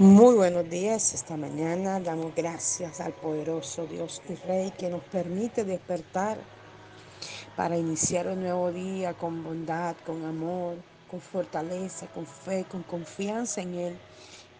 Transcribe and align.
Muy 0.00 0.36
buenos 0.36 0.70
días. 0.70 1.12
Esta 1.12 1.36
mañana 1.36 1.98
damos 1.98 2.32
gracias 2.32 3.00
al 3.00 3.14
poderoso 3.14 3.84
Dios 3.84 4.22
y 4.28 4.36
Rey 4.46 4.70
que 4.78 4.88
nos 4.88 5.02
permite 5.02 5.64
despertar 5.64 6.38
para 7.56 7.76
iniciar 7.76 8.28
un 8.28 8.42
nuevo 8.42 8.70
día 8.70 9.14
con 9.14 9.42
bondad, 9.42 9.96
con 10.06 10.24
amor, 10.24 10.76
con 11.10 11.20
fortaleza, 11.20 12.06
con 12.06 12.26
fe, 12.26 12.64
con 12.70 12.84
confianza 12.84 13.60
en 13.60 13.74
Él, 13.74 13.98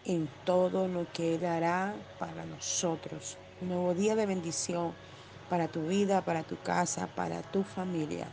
en 0.03 0.29
todo 0.43 0.89
lo 0.89 1.09
que 1.13 1.35
Él 1.35 1.45
hará 1.45 1.95
para 2.19 2.43
nosotros. 2.43 3.37
Un 3.61 3.69
nuevo 3.69 3.93
día 3.93 4.17
de 4.17 4.25
bendición 4.25 4.93
para 5.49 5.69
tu 5.69 5.87
vida, 5.87 6.19
para 6.19 6.43
tu 6.43 6.57
casa, 6.61 7.07
para 7.15 7.43
tu 7.43 7.63
familia. 7.63 8.27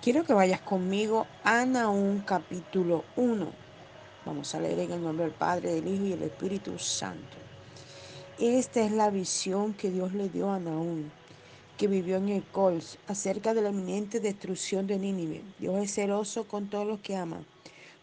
Quiero 0.00 0.24
que 0.24 0.32
vayas 0.32 0.62
conmigo 0.62 1.26
a 1.44 1.66
Naúm 1.66 2.20
capítulo 2.20 3.04
1 3.16 3.67
Vamos 4.28 4.54
a 4.54 4.60
leer 4.60 4.80
en 4.80 4.92
el 4.92 5.02
nombre 5.02 5.24
del 5.24 5.34
Padre, 5.34 5.72
del 5.72 5.88
Hijo 5.88 6.04
y 6.04 6.10
del 6.10 6.24
Espíritu 6.24 6.78
Santo. 6.78 7.38
Esta 8.38 8.84
es 8.84 8.92
la 8.92 9.08
visión 9.08 9.72
que 9.72 9.90
Dios 9.90 10.12
le 10.12 10.28
dio 10.28 10.50
a 10.50 10.58
Naúm, 10.58 11.04
que 11.78 11.86
vivió 11.86 12.16
en 12.18 12.28
el 12.28 12.42
Cols, 12.42 12.98
acerca 13.06 13.54
de 13.54 13.62
la 13.62 13.70
eminente 13.70 14.20
destrucción 14.20 14.86
de 14.86 14.98
Nínive. 14.98 15.40
Dios 15.58 15.82
es 15.82 15.94
celoso 15.94 16.46
con 16.46 16.68
todos 16.68 16.86
los 16.86 17.00
que 17.00 17.16
ama. 17.16 17.42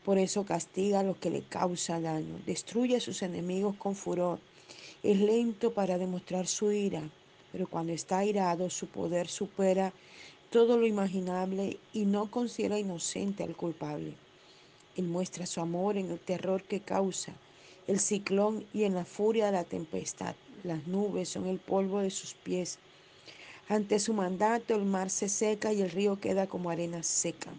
Por 0.03 0.17
eso 0.17 0.45
castiga 0.45 1.01
a 1.01 1.03
los 1.03 1.17
que 1.17 1.29
le 1.29 1.43
causan 1.43 2.01
daño. 2.01 2.39
Destruye 2.48 2.95
a 2.95 3.01
sus 3.01 3.21
enemigos 3.21 3.76
con 3.76 3.93
furor. 3.93 4.39
Es 5.03 5.20
lento 5.20 5.76
para 5.76 5.99
demostrar 5.99 6.48
su 6.48 6.71
ira, 6.71 7.03
pero 7.51 7.67
cuando 7.67 7.93
está 7.93 8.17
airado 8.17 8.71
su 8.71 8.87
poder 8.87 9.27
supera 9.27 9.93
todo 10.49 10.79
lo 10.79 10.87
imaginable 10.87 11.77
y 11.93 12.05
no 12.05 12.31
considera 12.31 12.79
inocente 12.79 13.43
al 13.43 13.55
culpable. 13.55 14.24
Él 14.95 15.05
muestra 15.05 15.45
su 15.45 15.62
amor 15.62 15.98
en 15.98 16.12
el 16.12 16.20
terror 16.20 16.63
que 16.63 16.80
causa 16.80 17.34
el 17.88 17.99
ciclón 17.99 18.66
y 18.73 18.84
en 18.84 18.95
la 18.95 19.05
furia 19.05 19.48
de 19.48 19.52
la 19.52 19.63
tempestad. 19.63 20.35
Las 20.63 20.87
nubes 20.87 21.29
son 21.29 21.48
el 21.48 21.60
polvo 21.60 21.99
de 21.99 22.10
sus 22.10 22.34
pies. 22.34 22.79
Ante 23.68 23.99
su 23.99 24.13
mandato 24.13 24.76
el 24.76 24.85
mar 24.85 25.10
se 25.10 25.29
seca 25.29 25.71
y 25.71 25.82
el 25.82 25.91
río 25.91 26.20
queda 26.20 26.48
como 26.48 26.70
arena 26.70 27.04
seca. 27.04 27.52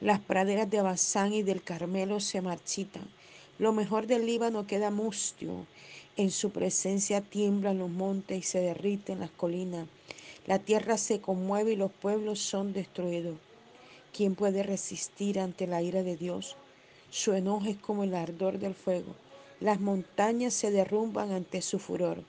Las 0.00 0.20
praderas 0.20 0.70
de 0.70 0.78
Abasán 0.78 1.32
y 1.32 1.42
del 1.42 1.62
Carmelo 1.62 2.20
se 2.20 2.40
marchitan. 2.40 3.08
Lo 3.58 3.72
mejor 3.72 4.06
del 4.06 4.26
Líbano 4.26 4.66
queda 4.66 4.90
mustio. 4.90 5.66
En 6.16 6.30
su 6.30 6.50
presencia 6.50 7.20
tiemblan 7.20 7.78
los 7.78 7.90
montes 7.90 8.38
y 8.38 8.42
se 8.42 8.60
derriten 8.60 9.20
las 9.20 9.30
colinas. 9.30 9.86
La 10.46 10.58
tierra 10.58 10.96
se 10.98 11.20
conmueve 11.20 11.72
y 11.72 11.76
los 11.76 11.92
pueblos 11.92 12.40
son 12.40 12.72
destruidos. 12.72 13.36
¿Quién 14.18 14.34
puede 14.34 14.64
resistir 14.64 15.38
ante 15.38 15.68
la 15.68 15.80
ira 15.80 16.02
de 16.02 16.16
Dios? 16.16 16.56
Su 17.08 17.34
enojo 17.34 17.66
es 17.66 17.76
como 17.76 18.02
el 18.02 18.16
ardor 18.16 18.58
del 18.58 18.74
fuego. 18.74 19.14
Las 19.60 19.78
montañas 19.78 20.54
se 20.54 20.72
derrumban 20.72 21.30
ante 21.30 21.62
su 21.62 21.78
furor. 21.78 22.24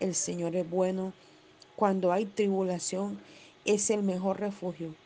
El 0.00 0.16
Señor 0.16 0.56
es 0.56 0.68
bueno. 0.68 1.12
Cuando 1.76 2.10
hay 2.10 2.24
tribulación, 2.24 3.20
es 3.64 3.88
el 3.90 4.02
mejor 4.02 4.40
refugio. 4.40 4.96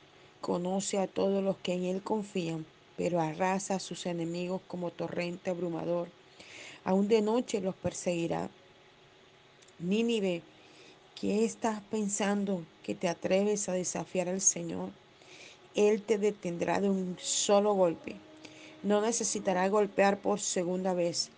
Conoce 0.41 0.99
a 0.99 1.07
todos 1.07 1.45
los 1.45 1.59
que 1.59 1.75
en 1.75 1.85
Él 1.85 2.03
confían, 2.03 2.65
pero 2.97 3.21
arrasa 3.21 3.75
a 3.75 3.79
sus 3.79 4.07
enemigos 4.07 4.63
como 4.67 4.91
torrente 4.91 5.51
abrumador. 5.51 6.09
Aún 6.83 7.09
de 7.09 7.21
noche 7.21 7.61
los 7.61 7.75
perseguirá. 7.75 8.49
Nínive, 9.79 10.41
¿qué 11.15 11.45
estás 11.45 11.83
pensando 11.91 12.65
que 12.83 12.95
te 12.95 13.11
atreves 13.11 13.69
a 13.69 13.75
desafiar 13.75 14.31
al 14.31 14.41
Señor? 14.41 15.02
Él 15.75 16.03
te 16.03 16.19
detendrá 16.19 16.81
de 16.81 16.91
un 16.91 17.17
solo 17.19 17.73
golpe. 17.75 18.17
No 18.83 19.01
necesitará 19.01 19.69
golpear 19.69 20.21
por 20.21 20.41
segunda 20.41 20.93
vez. 20.93 21.31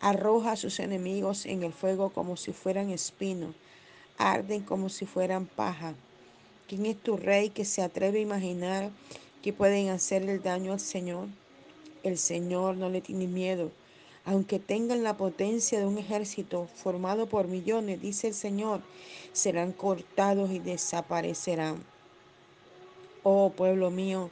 Arroja 0.00 0.52
a 0.52 0.56
sus 0.56 0.78
enemigos 0.78 1.46
en 1.46 1.62
el 1.62 1.72
fuego 1.72 2.10
como 2.10 2.36
si 2.36 2.52
fueran 2.52 2.90
espinos. 2.90 3.54
Arden 4.18 4.62
como 4.62 4.88
si 4.88 5.06
fueran 5.06 5.46
paja. 5.46 5.94
¿Quién 6.66 6.86
es 6.86 6.96
tu 6.98 7.16
rey 7.16 7.50
que 7.50 7.64
se 7.64 7.82
atreve 7.82 8.18
a 8.18 8.22
imaginar 8.22 8.90
que 9.42 9.52
pueden 9.52 9.88
hacer 9.88 10.28
el 10.28 10.42
daño 10.42 10.72
al 10.72 10.80
Señor? 10.80 11.28
El 12.02 12.18
Señor 12.18 12.76
no 12.76 12.90
le 12.90 13.00
tiene 13.00 13.26
miedo. 13.26 13.70
Aunque 14.24 14.58
tengan 14.58 15.02
la 15.02 15.16
potencia 15.16 15.80
de 15.80 15.86
un 15.86 15.96
ejército 15.96 16.68
formado 16.74 17.26
por 17.26 17.48
millones, 17.48 18.02
dice 18.02 18.28
el 18.28 18.34
Señor, 18.34 18.82
serán 19.32 19.72
cortados 19.72 20.50
y 20.50 20.58
desaparecerán. 20.58 21.82
Oh 23.30 23.50
pueblo 23.50 23.90
mío, 23.90 24.30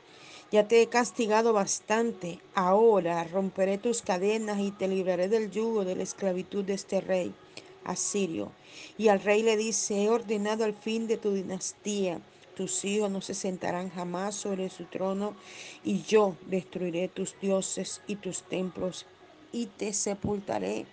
ya 0.51 0.69
te 0.69 0.81
he 0.81 0.87
castigado 0.87 1.53
bastante. 1.53 2.39
Ahora 2.55 3.23
romperé 3.25 3.77
tus 3.77 4.01
cadenas 4.01 4.59
y 4.59 4.71
te 4.71 4.89
libraré 4.89 5.29
del 5.29 5.51
yugo 5.51 5.85
de 5.85 5.97
la 5.97 6.03
esclavitud 6.03 6.65
de 6.65 6.73
este 6.73 7.03
rey 7.03 7.35
asirio. 7.85 8.53
Y 8.97 9.09
al 9.09 9.21
rey 9.21 9.43
le 9.43 9.59
dice, 9.59 10.03
he 10.03 10.09
ordenado 10.09 10.65
el 10.65 10.73
fin 10.73 11.09
de 11.09 11.19
tu 11.19 11.35
dinastía. 11.35 12.23
Tus 12.57 12.87
hijos 12.87 13.11
no 13.11 13.21
se 13.21 13.35
sentarán 13.35 13.91
jamás 13.91 14.35
sobre 14.35 14.71
su 14.71 14.87
trono 14.87 15.37
y 15.85 16.01
yo 16.01 16.35
destruiré 16.47 17.09
tus 17.09 17.39
dioses 17.39 18.01
y 18.07 18.17
tus 18.17 18.45
templos 18.45 19.05
y 19.53 19.67
te 19.67 19.93
sepultaré 19.93 20.87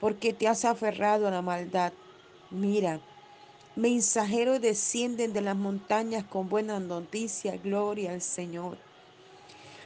porque 0.00 0.32
te 0.32 0.48
has 0.48 0.64
aferrado 0.64 1.28
a 1.28 1.30
la 1.30 1.42
maldad. 1.42 1.92
Mira, 2.50 3.02
Mensajeros 3.76 4.62
descienden 4.62 5.34
de 5.34 5.42
las 5.42 5.54
montañas 5.54 6.24
con 6.24 6.48
buena 6.48 6.80
noticia, 6.80 7.58
gloria 7.58 8.12
al 8.12 8.22
Señor. 8.22 8.78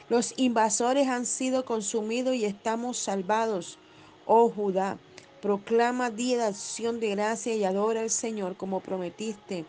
Los 0.07 0.33
invasores 0.37 1.09
han 1.09 1.25
sido 1.25 1.65
consumidos 1.65 2.35
y 2.35 2.45
estamos 2.45 2.97
salvados. 2.97 3.77
Oh 4.25 4.49
Judá, 4.49 4.97
proclama 5.41 6.09
día 6.09 6.37
de 6.37 6.43
acción 6.45 7.01
de 7.01 7.09
gracia 7.09 7.53
y 7.53 7.65
adora 7.65 7.99
al 7.99 8.09
Señor 8.09 8.55
como 8.55 8.79
prometiste, 8.79 9.65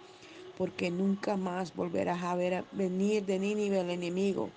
porque 0.57 0.93
nunca 0.93 1.37
más 1.37 1.75
volverás 1.75 2.23
a 2.23 2.37
ver 2.37 2.65
venir 2.71 3.27
de 3.27 3.41
Nínive 3.41 3.81
el 3.81 3.91
enemigo. 3.91 4.51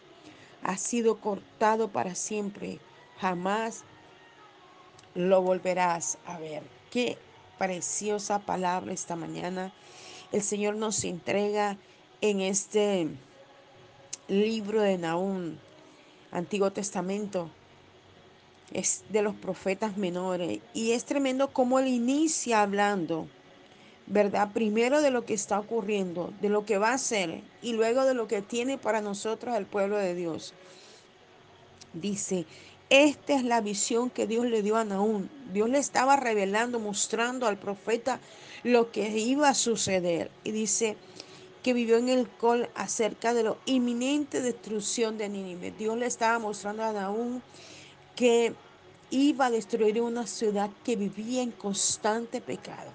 Ha 0.61 0.77
sido 0.77 1.19
cortado 1.19 1.87
para 1.87 2.13
siempre, 2.13 2.77
jamás 3.17 3.83
lo 5.15 5.41
volverás 5.41 6.19
a 6.27 6.37
ver. 6.37 6.61
Qué 6.91 7.17
preciosa 7.57 8.39
palabra 8.39 8.93
esta 8.93 9.15
mañana. 9.15 9.73
El 10.31 10.41
Señor 10.41 10.75
nos 10.75 11.03
entrega 11.03 11.77
en 12.21 12.41
este 12.41 13.07
libro 14.27 14.81
de 14.81 14.97
Naúm, 14.97 15.55
Antiguo 16.31 16.71
Testamento. 16.71 17.49
Es 18.71 19.03
de 19.09 19.21
los 19.21 19.35
profetas 19.35 19.97
menores. 19.97 20.59
Y 20.73 20.91
es 20.91 21.05
tremendo 21.05 21.53
cómo 21.53 21.79
él 21.79 21.87
inicia 21.87 22.61
hablando, 22.61 23.27
¿verdad? 24.07 24.51
Primero 24.53 25.01
de 25.01 25.11
lo 25.11 25.25
que 25.25 25.35
está 25.35 25.59
ocurriendo, 25.59 26.33
de 26.41 26.49
lo 26.49 26.65
que 26.65 26.77
va 26.77 26.93
a 26.93 26.97
ser, 26.97 27.43
y 27.61 27.73
luego 27.73 28.05
de 28.05 28.15
lo 28.15 28.27
que 28.27 28.41
tiene 28.41 28.77
para 28.77 29.01
nosotros 29.01 29.55
el 29.55 29.65
pueblo 29.65 29.97
de 29.97 30.15
Dios. 30.15 30.53
Dice, 31.93 32.45
esta 32.89 33.33
es 33.33 33.43
la 33.43 33.61
visión 33.61 34.09
que 34.09 34.27
Dios 34.27 34.45
le 34.45 34.61
dio 34.61 34.77
a 34.77 34.85
Naúm. 34.85 35.27
Dios 35.51 35.69
le 35.69 35.79
estaba 35.79 36.15
revelando, 36.15 36.79
mostrando 36.79 37.47
al 37.47 37.57
profeta 37.57 38.19
lo 38.63 38.91
que 38.91 39.09
iba 39.17 39.49
a 39.49 39.53
suceder. 39.55 40.29
Y 40.43 40.51
dice 40.51 40.95
que 41.63 41.73
vivió 41.73 41.97
en 41.97 42.09
el 42.09 42.29
col 42.29 42.69
acerca 42.75 43.33
de 43.33 43.43
la 43.43 43.55
inminente 43.65 44.41
destrucción 44.41 45.17
de 45.17 45.29
Nínive. 45.29 45.71
Dios 45.71 45.97
le 45.97 46.05
estaba 46.05 46.37
mostrando 46.37 46.83
a 46.83 46.93
Naúm 46.93 47.41
que 48.15 48.53
iba 49.09 49.47
a 49.47 49.51
destruir 49.51 50.01
una 50.01 50.27
ciudad 50.27 50.69
que 50.83 50.95
vivía 50.95 51.41
en 51.41 51.51
constante 51.51 52.39
pecado. 52.39 52.91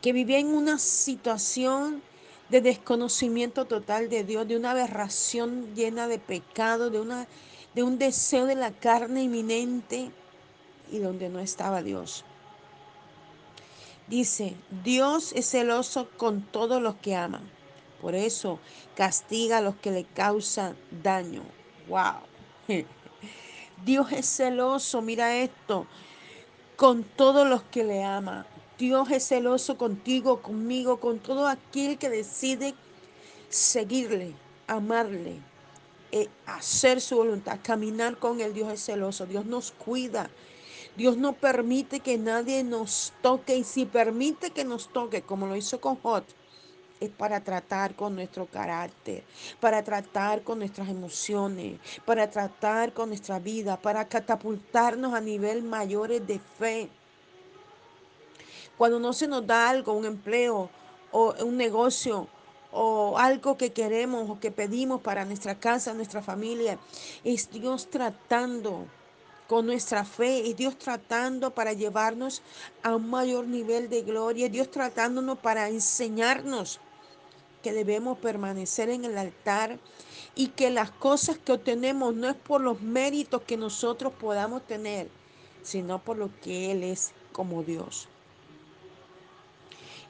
Que 0.00 0.12
vivía 0.12 0.38
en 0.38 0.48
una 0.48 0.78
situación 0.78 2.02
de 2.48 2.60
desconocimiento 2.60 3.66
total 3.66 4.08
de 4.08 4.24
Dios, 4.24 4.48
de 4.48 4.56
una 4.56 4.72
aberración 4.72 5.74
llena 5.74 6.08
de 6.08 6.18
pecado, 6.18 6.90
de, 6.90 7.00
una, 7.00 7.26
de 7.74 7.82
un 7.82 7.98
deseo 7.98 8.46
de 8.46 8.54
la 8.54 8.70
carne 8.70 9.22
inminente 9.22 10.10
y 10.90 10.98
donde 10.98 11.28
no 11.28 11.40
estaba 11.40 11.82
Dios. 11.82 12.24
Dice, 14.08 14.54
Dios 14.84 15.32
es 15.32 15.50
celoso 15.50 16.08
con 16.16 16.42
todos 16.42 16.82
los 16.82 16.96
que 16.96 17.16
aman. 17.16 17.48
Por 18.00 18.14
eso 18.14 18.58
castiga 18.96 19.58
a 19.58 19.60
los 19.60 19.76
que 19.76 19.90
le 19.90 20.04
causan 20.04 20.76
daño. 21.02 21.42
Wow. 21.88 22.20
Dios 23.84 24.12
es 24.12 24.26
celoso, 24.26 25.00
mira 25.02 25.36
esto, 25.36 25.86
con 26.76 27.04
todos 27.04 27.48
los 27.48 27.62
que 27.62 27.84
le 27.84 28.04
aman. 28.04 28.44
Dios 28.78 29.10
es 29.10 29.26
celoso 29.28 29.78
contigo, 29.78 30.42
conmigo, 30.42 30.98
con 30.98 31.20
todo 31.20 31.46
aquel 31.46 31.98
que 31.98 32.10
decide 32.10 32.74
seguirle, 33.48 34.34
amarle, 34.66 35.40
eh, 36.12 36.28
hacer 36.46 37.00
su 37.00 37.16
voluntad, 37.16 37.58
caminar 37.62 38.18
con 38.18 38.40
él. 38.40 38.52
Dios 38.52 38.70
es 38.70 38.84
celoso, 38.84 39.24
Dios 39.26 39.46
nos 39.46 39.72
cuida. 39.72 40.30
Dios 40.94 41.16
no 41.16 41.32
permite 41.32 42.00
que 42.00 42.18
nadie 42.18 42.62
nos 42.64 43.14
toque 43.22 43.56
y 43.56 43.64
si 43.64 43.86
permite 43.86 44.50
que 44.50 44.64
nos 44.64 44.92
toque, 44.92 45.22
como 45.22 45.46
lo 45.46 45.56
hizo 45.56 45.80
con 45.80 45.96
Jot, 45.96 46.26
es 47.00 47.08
para 47.08 47.40
tratar 47.42 47.94
con 47.94 48.14
nuestro 48.14 48.44
carácter, 48.44 49.24
para 49.58 49.82
tratar 49.82 50.42
con 50.42 50.58
nuestras 50.58 50.90
emociones, 50.90 51.80
para 52.04 52.30
tratar 52.30 52.92
con 52.92 53.08
nuestra 53.08 53.38
vida, 53.38 53.80
para 53.80 54.06
catapultarnos 54.06 55.14
a 55.14 55.20
nivel 55.20 55.62
mayores 55.62 56.26
de 56.26 56.38
fe. 56.38 56.90
Cuando 58.76 59.00
no 59.00 59.14
se 59.14 59.26
nos 59.26 59.46
da 59.46 59.70
algo, 59.70 59.94
un 59.94 60.04
empleo 60.04 60.68
o 61.10 61.34
un 61.42 61.56
negocio 61.56 62.28
o 62.72 63.18
algo 63.18 63.56
que 63.56 63.72
queremos 63.72 64.28
o 64.28 64.40
que 64.40 64.50
pedimos 64.50 65.00
para 65.00 65.24
nuestra 65.24 65.60
casa, 65.60 65.92
nuestra 65.92 66.22
familia, 66.22 66.78
es 67.22 67.50
Dios 67.50 67.88
tratando 67.88 68.86
con 69.46 69.66
nuestra 69.66 70.04
fe, 70.04 70.48
es 70.48 70.56
Dios 70.56 70.78
tratando 70.78 71.50
para 71.50 71.74
llevarnos 71.74 72.42
a 72.82 72.96
un 72.96 73.10
mayor 73.10 73.46
nivel 73.46 73.90
de 73.90 74.02
gloria, 74.02 74.46
es 74.46 74.52
Dios 74.52 74.70
tratándonos 74.70 75.38
para 75.38 75.68
enseñarnos 75.68 76.80
que 77.62 77.72
debemos 77.72 78.18
permanecer 78.18 78.88
en 78.88 79.04
el 79.04 79.18
altar 79.18 79.78
y 80.34 80.48
que 80.48 80.70
las 80.70 80.90
cosas 80.90 81.36
que 81.38 81.52
obtenemos 81.52 82.14
no 82.14 82.28
es 82.28 82.34
por 82.34 82.62
los 82.62 82.80
méritos 82.80 83.42
que 83.42 83.58
nosotros 83.58 84.14
podamos 84.18 84.66
tener, 84.66 85.08
sino 85.62 86.02
por 86.02 86.16
lo 86.16 86.30
que 86.40 86.72
Él 86.72 86.82
es 86.82 87.12
como 87.32 87.62
Dios. 87.62 88.08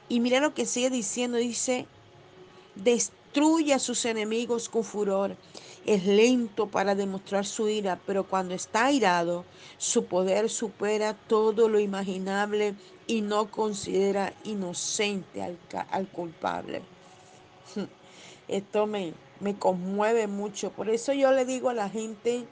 Y 0.07 0.19
mira 0.19 0.39
lo 0.39 0.53
que 0.53 0.65
sigue 0.65 0.89
diciendo, 0.89 1.37
dice, 1.37 1.87
destruye 2.75 3.73
a 3.73 3.79
sus 3.79 4.05
enemigos 4.05 4.69
con 4.69 4.83
furor. 4.83 5.35
Es 5.85 6.05
lento 6.05 6.67
para 6.67 6.95
demostrar 6.95 7.45
su 7.45 7.67
ira, 7.67 7.99
pero 8.05 8.25
cuando 8.25 8.53
está 8.53 8.85
airado, 8.85 9.43
su 9.77 10.05
poder 10.05 10.49
supera 10.49 11.13
todo 11.13 11.67
lo 11.67 11.79
imaginable 11.79 12.75
y 13.05 13.21
no 13.21 13.51
considera 13.51 14.33
inocente 14.45 15.43
al, 15.43 15.57
al 15.91 16.07
culpable. 16.07 16.81
Esto 18.47 18.87
me, 18.87 19.13
me 19.39 19.55
conmueve 19.57 20.27
mucho. 20.27 20.71
Por 20.71 20.89
eso 20.89 21.11
yo 21.13 21.31
le 21.31 21.45
digo 21.45 21.69
a 21.69 21.73
la 21.73 21.89
gente, 21.89 22.45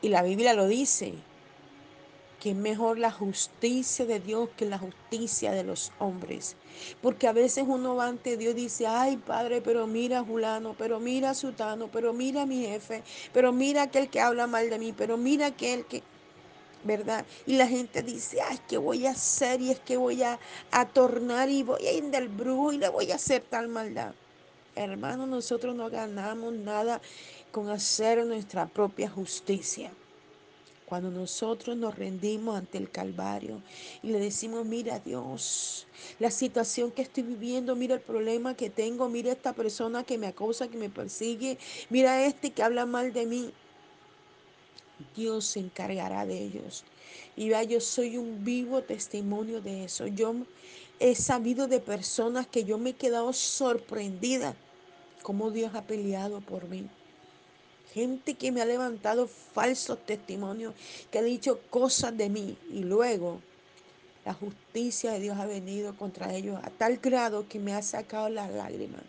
y 0.00 0.08
la 0.08 0.22
Biblia 0.22 0.54
lo 0.54 0.66
dice, 0.66 1.14
que 2.44 2.50
es 2.50 2.56
mejor 2.56 2.98
la 2.98 3.10
justicia 3.10 4.04
de 4.04 4.20
Dios 4.20 4.50
que 4.54 4.66
la 4.66 4.76
justicia 4.76 5.52
de 5.52 5.64
los 5.64 5.92
hombres. 5.98 6.56
Porque 7.00 7.26
a 7.26 7.32
veces 7.32 7.64
uno 7.66 7.96
va 7.96 8.06
ante 8.06 8.36
Dios 8.36 8.52
y 8.52 8.64
dice, 8.64 8.86
ay 8.86 9.16
Padre, 9.16 9.62
pero 9.62 9.86
mira 9.86 10.18
a 10.18 10.24
Julano, 10.24 10.74
pero 10.76 11.00
mira 11.00 11.30
a 11.30 11.34
Sutano, 11.34 11.88
pero 11.90 12.12
mira 12.12 12.42
a 12.42 12.46
mi 12.46 12.66
jefe, 12.66 13.02
pero 13.32 13.50
mira 13.50 13.84
aquel 13.84 14.10
que 14.10 14.20
habla 14.20 14.46
mal 14.46 14.68
de 14.68 14.78
mí, 14.78 14.92
pero 14.92 15.16
mira 15.16 15.46
aquel 15.46 15.86
que... 15.86 16.02
¿Verdad? 16.82 17.24
Y 17.46 17.56
la 17.56 17.66
gente 17.66 18.02
dice, 18.02 18.42
ay, 18.42 18.58
¿qué 18.68 18.76
voy 18.76 19.06
a 19.06 19.12
hacer? 19.12 19.62
Y 19.62 19.70
es 19.70 19.80
que 19.80 19.96
voy 19.96 20.22
a, 20.22 20.38
a 20.70 20.86
tornar 20.86 21.48
y 21.48 21.62
voy 21.62 21.86
a 21.86 21.92
ir 21.92 22.04
del 22.10 22.28
brujo 22.28 22.74
y 22.74 22.76
le 22.76 22.90
voy 22.90 23.10
a 23.10 23.14
hacer 23.14 23.42
tal 23.48 23.68
maldad. 23.68 24.12
Hermano, 24.76 25.26
nosotros 25.26 25.74
no 25.74 25.88
ganamos 25.88 26.52
nada 26.52 27.00
con 27.52 27.70
hacer 27.70 28.26
nuestra 28.26 28.66
propia 28.66 29.08
justicia. 29.08 29.90
Cuando 30.94 31.10
nosotros 31.10 31.76
nos 31.76 31.96
rendimos 31.98 32.56
ante 32.56 32.78
el 32.78 32.88
Calvario 32.88 33.60
y 34.00 34.10
le 34.12 34.20
decimos, 34.20 34.64
mira 34.64 35.00
Dios, 35.00 35.88
la 36.20 36.30
situación 36.30 36.92
que 36.92 37.02
estoy 37.02 37.24
viviendo, 37.24 37.74
mira 37.74 37.96
el 37.96 38.00
problema 38.00 38.54
que 38.54 38.70
tengo, 38.70 39.08
mira 39.08 39.32
esta 39.32 39.54
persona 39.54 40.04
que 40.04 40.18
me 40.18 40.28
acosa, 40.28 40.68
que 40.68 40.76
me 40.76 40.90
persigue, 40.90 41.58
mira 41.90 42.24
este 42.24 42.52
que 42.52 42.62
habla 42.62 42.86
mal 42.86 43.12
de 43.12 43.26
mí. 43.26 43.50
Dios 45.16 45.46
se 45.46 45.58
encargará 45.58 46.26
de 46.26 46.40
ellos. 46.40 46.84
Y 47.34 47.48
vea, 47.48 47.64
yo 47.64 47.80
soy 47.80 48.16
un 48.16 48.44
vivo 48.44 48.82
testimonio 48.82 49.60
de 49.60 49.82
eso. 49.82 50.06
Yo 50.06 50.32
he 51.00 51.16
sabido 51.16 51.66
de 51.66 51.80
personas 51.80 52.46
que 52.46 52.62
yo 52.62 52.78
me 52.78 52.90
he 52.90 52.94
quedado 52.94 53.32
sorprendida 53.32 54.54
cómo 55.22 55.50
Dios 55.50 55.74
ha 55.74 55.82
peleado 55.82 56.40
por 56.40 56.68
mí. 56.68 56.88
Gente 57.94 58.34
que 58.34 58.50
me 58.50 58.60
ha 58.60 58.64
levantado 58.64 59.28
falsos 59.28 60.04
testimonios, 60.04 60.74
que 61.12 61.20
ha 61.20 61.22
dicho 61.22 61.60
cosas 61.70 62.16
de 62.16 62.28
mí 62.28 62.58
y 62.72 62.80
luego 62.80 63.40
la 64.24 64.34
justicia 64.34 65.12
de 65.12 65.20
Dios 65.20 65.38
ha 65.38 65.46
venido 65.46 65.96
contra 65.96 66.34
ellos 66.34 66.58
a 66.64 66.70
tal 66.70 66.96
grado 66.96 67.46
que 67.46 67.60
me 67.60 67.72
ha 67.72 67.82
sacado 67.82 68.28
las 68.28 68.50
lágrimas. 68.50 69.02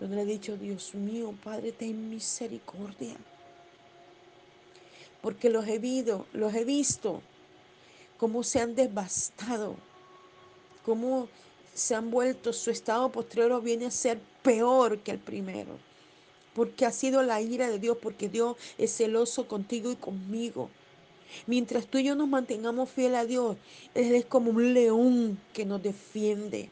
Donde 0.00 0.16
le 0.16 0.22
he 0.22 0.26
dicho, 0.26 0.56
Dios 0.56 0.96
mío, 0.96 1.32
Padre, 1.44 1.70
ten 1.70 2.10
misericordia. 2.10 3.16
Porque 5.22 5.48
los 5.48 5.68
he 5.68 5.78
visto, 5.78 6.26
los 6.32 6.52
he 6.54 6.64
visto, 6.64 7.22
cómo 8.16 8.42
se 8.42 8.58
han 8.58 8.74
devastado, 8.74 9.76
cómo 10.84 11.28
se 11.72 11.94
han 11.94 12.10
vuelto, 12.10 12.52
su 12.52 12.72
estado 12.72 13.12
postrero 13.12 13.60
viene 13.60 13.86
a 13.86 13.92
ser 13.92 14.18
peor 14.42 14.98
que 14.98 15.12
el 15.12 15.20
primero 15.20 15.87
porque 16.54 16.86
ha 16.86 16.92
sido 16.92 17.22
la 17.22 17.40
ira 17.40 17.68
de 17.68 17.78
Dios, 17.78 17.96
porque 18.00 18.28
Dios 18.28 18.56
es 18.78 18.96
celoso 18.96 19.46
contigo 19.46 19.90
y 19.90 19.96
conmigo. 19.96 20.70
Mientras 21.46 21.86
tú 21.86 21.98
y 21.98 22.04
yo 22.04 22.14
nos 22.14 22.28
mantengamos 22.28 22.90
fieles 22.90 23.18
a 23.18 23.24
Dios, 23.24 23.56
Él 23.94 24.14
es 24.14 24.24
como 24.24 24.50
un 24.50 24.74
león 24.74 25.38
que 25.52 25.64
nos 25.64 25.82
defiende. 25.82 26.70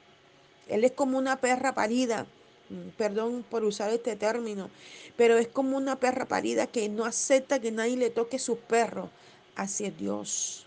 Él 0.68 0.84
es 0.84 0.92
como 0.92 1.18
una 1.18 1.40
perra 1.40 1.74
parida, 1.74 2.26
mm, 2.70 2.88
perdón 2.96 3.44
por 3.48 3.64
usar 3.64 3.92
este 3.92 4.16
término, 4.16 4.70
pero 5.16 5.36
es 5.36 5.48
como 5.48 5.76
una 5.76 6.00
perra 6.00 6.26
parida 6.26 6.66
que 6.66 6.88
no 6.88 7.04
acepta 7.04 7.60
que 7.60 7.70
nadie 7.70 7.96
le 7.96 8.10
toque 8.10 8.38
sus 8.38 8.58
perros 8.58 9.10
hacia 9.54 9.90
Dios. 9.90 10.66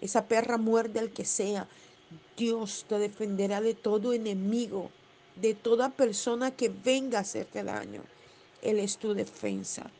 Esa 0.00 0.26
perra 0.26 0.56
muerde 0.56 1.00
al 1.00 1.10
que 1.10 1.24
sea. 1.24 1.68
Dios 2.36 2.84
te 2.88 2.98
defenderá 2.98 3.60
de 3.60 3.74
todo 3.74 4.12
enemigo, 4.12 4.90
de 5.36 5.54
toda 5.54 5.90
persona 5.90 6.50
que 6.50 6.68
venga 6.68 7.18
a 7.18 7.22
hacerte 7.22 7.62
daño. 7.62 8.02
Él 8.66 8.80
es 8.80 8.98
tu 8.98 9.14
defensa. 9.14 9.90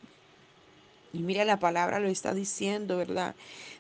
Y 1.13 1.21
mira, 1.21 1.45
la 1.45 1.59
palabra 1.59 2.01
lo 2.01 2.09
está 2.09 2.35
diciendo, 2.35 2.97
¿verdad? 2.97 3.35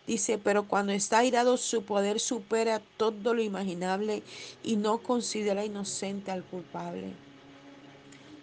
Dice, 0.07 0.39
pero 0.39 0.69
cuando 0.69 0.93
está 0.93 1.19
airado, 1.19 1.57
su 1.57 1.83
poder 1.83 2.21
supera 2.21 2.81
todo 2.97 3.35
lo 3.35 3.43
imaginable 3.43 4.23
y 4.63 4.77
no 4.77 4.99
considera 4.99 5.65
inocente 5.65 6.31
al 6.31 6.45
culpable. 6.45 7.13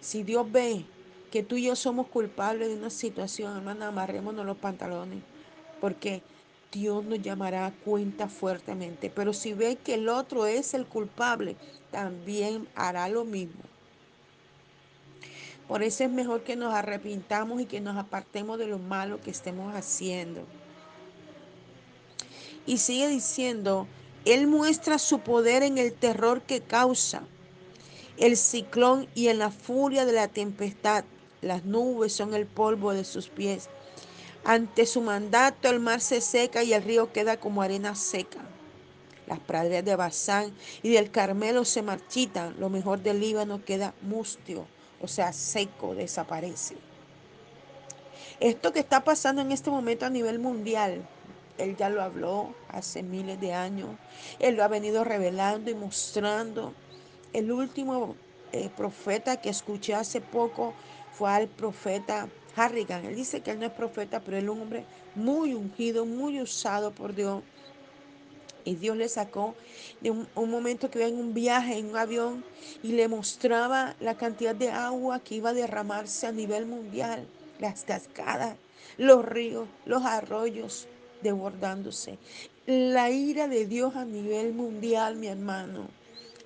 Si 0.00 0.22
Dios 0.22 0.52
ve 0.52 0.84
que 1.32 1.42
tú 1.42 1.56
y 1.56 1.64
yo 1.64 1.76
somos 1.76 2.08
culpables 2.08 2.68
de 2.68 2.74
una 2.74 2.90
situación, 2.90 3.56
hermana, 3.56 3.88
amarrémonos 3.88 4.44
los 4.44 4.58
pantalones, 4.58 5.22
porque 5.80 6.22
Dios 6.70 7.04
nos 7.04 7.22
llamará 7.22 7.66
a 7.66 7.72
cuenta 7.72 8.28
fuertemente. 8.28 9.08
Pero 9.08 9.32
si 9.32 9.54
ve 9.54 9.76
que 9.76 9.94
el 9.94 10.10
otro 10.10 10.44
es 10.44 10.74
el 10.74 10.84
culpable, 10.84 11.56
también 11.90 12.68
hará 12.74 13.08
lo 13.08 13.24
mismo. 13.24 13.73
Por 15.68 15.82
eso 15.82 16.04
es 16.04 16.10
mejor 16.10 16.42
que 16.42 16.56
nos 16.56 16.74
arrepintamos 16.74 17.60
y 17.60 17.64
que 17.64 17.80
nos 17.80 17.96
apartemos 17.96 18.58
de 18.58 18.66
lo 18.66 18.78
malo 18.78 19.20
que 19.20 19.30
estemos 19.30 19.74
haciendo. 19.74 20.44
Y 22.66 22.78
sigue 22.78 23.08
diciendo, 23.08 23.86
Él 24.26 24.46
muestra 24.46 24.98
su 24.98 25.20
poder 25.20 25.62
en 25.62 25.78
el 25.78 25.94
terror 25.94 26.42
que 26.42 26.60
causa, 26.60 27.22
el 28.18 28.36
ciclón 28.36 29.08
y 29.14 29.28
en 29.28 29.38
la 29.38 29.50
furia 29.50 30.04
de 30.04 30.12
la 30.12 30.28
tempestad. 30.28 31.04
Las 31.40 31.64
nubes 31.64 32.12
son 32.12 32.34
el 32.34 32.46
polvo 32.46 32.92
de 32.92 33.04
sus 33.04 33.28
pies. 33.28 33.68
Ante 34.44 34.84
su 34.84 35.00
mandato 35.00 35.70
el 35.70 35.80
mar 35.80 36.02
se 36.02 36.20
seca 36.20 36.62
y 36.62 36.74
el 36.74 36.82
río 36.82 37.12
queda 37.12 37.38
como 37.38 37.62
arena 37.62 37.94
seca. 37.94 38.40
Las 39.26 39.40
praderas 39.40 39.84
de 39.86 39.96
Bazán 39.96 40.54
y 40.82 40.90
del 40.90 41.10
Carmelo 41.10 41.64
se 41.64 41.80
marchitan, 41.80 42.54
lo 42.58 42.68
mejor 42.68 43.02
del 43.02 43.20
Líbano 43.20 43.64
queda 43.64 43.94
mustio 44.02 44.66
o 45.00 45.08
sea, 45.08 45.32
seco, 45.32 45.94
desaparece. 45.94 46.76
Esto 48.40 48.72
que 48.72 48.80
está 48.80 49.04
pasando 49.04 49.42
en 49.42 49.52
este 49.52 49.70
momento 49.70 50.06
a 50.06 50.10
nivel 50.10 50.38
mundial, 50.38 51.06
él 51.58 51.76
ya 51.76 51.88
lo 51.88 52.02
habló 52.02 52.54
hace 52.68 53.02
miles 53.02 53.40
de 53.40 53.52
años, 53.54 53.90
él 54.40 54.56
lo 54.56 54.64
ha 54.64 54.68
venido 54.68 55.04
revelando 55.04 55.70
y 55.70 55.74
mostrando. 55.74 56.74
El 57.32 57.52
último 57.52 58.16
eh, 58.52 58.70
profeta 58.76 59.40
que 59.40 59.50
escuché 59.50 59.94
hace 59.94 60.20
poco 60.20 60.74
fue 61.12 61.30
al 61.30 61.48
profeta 61.48 62.28
Harrigan. 62.56 63.04
Él 63.04 63.16
dice 63.16 63.40
que 63.40 63.52
él 63.52 63.60
no 63.60 63.66
es 63.66 63.72
profeta, 63.72 64.20
pero 64.20 64.36
él 64.36 64.44
es 64.44 64.50
un 64.50 64.62
hombre 64.62 64.84
muy 65.14 65.54
ungido, 65.54 66.06
muy 66.06 66.40
usado 66.40 66.92
por 66.92 67.14
Dios. 67.14 67.42
Y 68.64 68.76
Dios 68.76 68.96
le 68.96 69.08
sacó 69.08 69.54
de 70.00 70.10
un, 70.10 70.26
un, 70.34 70.50
momento 70.50 70.90
que 70.90 70.98
iba 70.98 71.08
en 71.08 71.18
un 71.18 71.34
viaje, 71.34 71.78
en 71.78 71.90
un 71.90 71.96
avión, 71.96 72.44
y 72.82 72.92
le 72.92 73.08
mostraba 73.08 73.94
la 74.00 74.16
cantidad 74.16 74.54
de 74.54 74.70
agua 74.70 75.20
que 75.20 75.34
iba 75.34 75.50
a 75.50 75.54
derramarse 75.54 76.26
a 76.26 76.32
nivel 76.32 76.66
mundial, 76.66 77.26
las 77.58 77.84
cascadas, 77.84 78.56
los 78.96 79.24
ríos, 79.24 79.68
los 79.84 80.04
arroyos 80.04 80.88
desbordándose. 81.22 82.18
La 82.66 83.10
ira 83.10 83.48
de 83.48 83.66
Dios 83.66 83.96
a 83.96 84.04
nivel 84.04 84.54
mundial, 84.54 85.16
mi 85.16 85.26
hermano, 85.26 85.88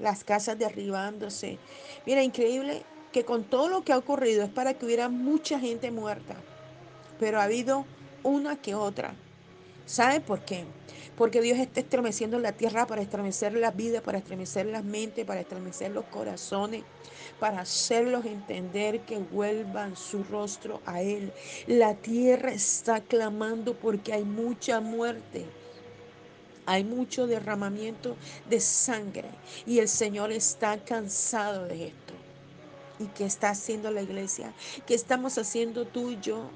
las 0.00 0.25
casas 0.25 0.58
derribándose. 0.58 1.58
Mira, 2.06 2.22
increíble 2.22 2.82
que 3.12 3.25
con 3.25 3.44
todo 3.44 3.68
lo 3.68 3.84
que 3.84 3.92
ha 3.92 3.98
ocurrido 3.98 4.44
es 4.44 4.50
para 4.50 4.75
que 4.75 4.87
hubiera 4.87 5.08
mucha 5.08 5.60
gente 5.60 5.90
muerta, 5.90 6.34
pero 7.20 7.40
ha 7.40 7.44
habido 7.44 7.87
una 8.22 8.56
que 8.56 8.75
otra 8.75 9.14
¿Sabe 9.88 10.21
por 10.21 10.45
qué? 10.45 10.66
Porque 11.16 11.40
Dios 11.40 11.59
está 11.59 11.80
estremeciendo 11.80 12.38
la 12.38 12.52
tierra 12.52 12.87
para 12.87 13.00
estremecer 13.00 13.54
las 13.54 13.75
vidas, 13.75 14.02
para 14.02 14.18
estremecer 14.18 14.66
las 14.66 14.85
mentes, 14.85 15.25
para 15.25 15.40
estremecer 15.40 15.92
los 15.92 16.04
corazones, 16.04 16.85
para 17.40 17.61
hacerlos 17.61 18.26
entender 18.26 19.00
que 19.00 19.16
vuelvan 19.16 19.97
su 19.97 20.25
rostro 20.25 20.83
a 20.85 21.00
Él. 21.00 21.33
La 21.66 21.95
tierra 21.95 22.52
está 22.52 23.00
clamando 23.00 23.73
porque 23.73 24.12
hay 24.12 24.25
mucha 24.25 24.80
muerte. 24.80 25.47
Hay 26.66 26.85
mucho 26.85 27.26
derramamiento 27.26 28.18
de 28.50 28.61
sangre 28.61 29.30
y 29.64 29.78
el 29.78 29.88
Señor 29.88 30.33
está 30.33 30.85
cansado 30.85 31.64
de 31.64 31.87
esto. 31.87 32.12
¿Y 32.99 33.07
qué 33.07 33.25
está 33.25 33.49
haciendo 33.49 33.90
la 33.90 34.02
iglesia? 34.02 34.52
¿Qué 34.87 34.95
estamos 34.95 35.38
haciendo 35.38 35.87
tú 35.87 36.11
y 36.11 36.21
yo? 36.21 36.50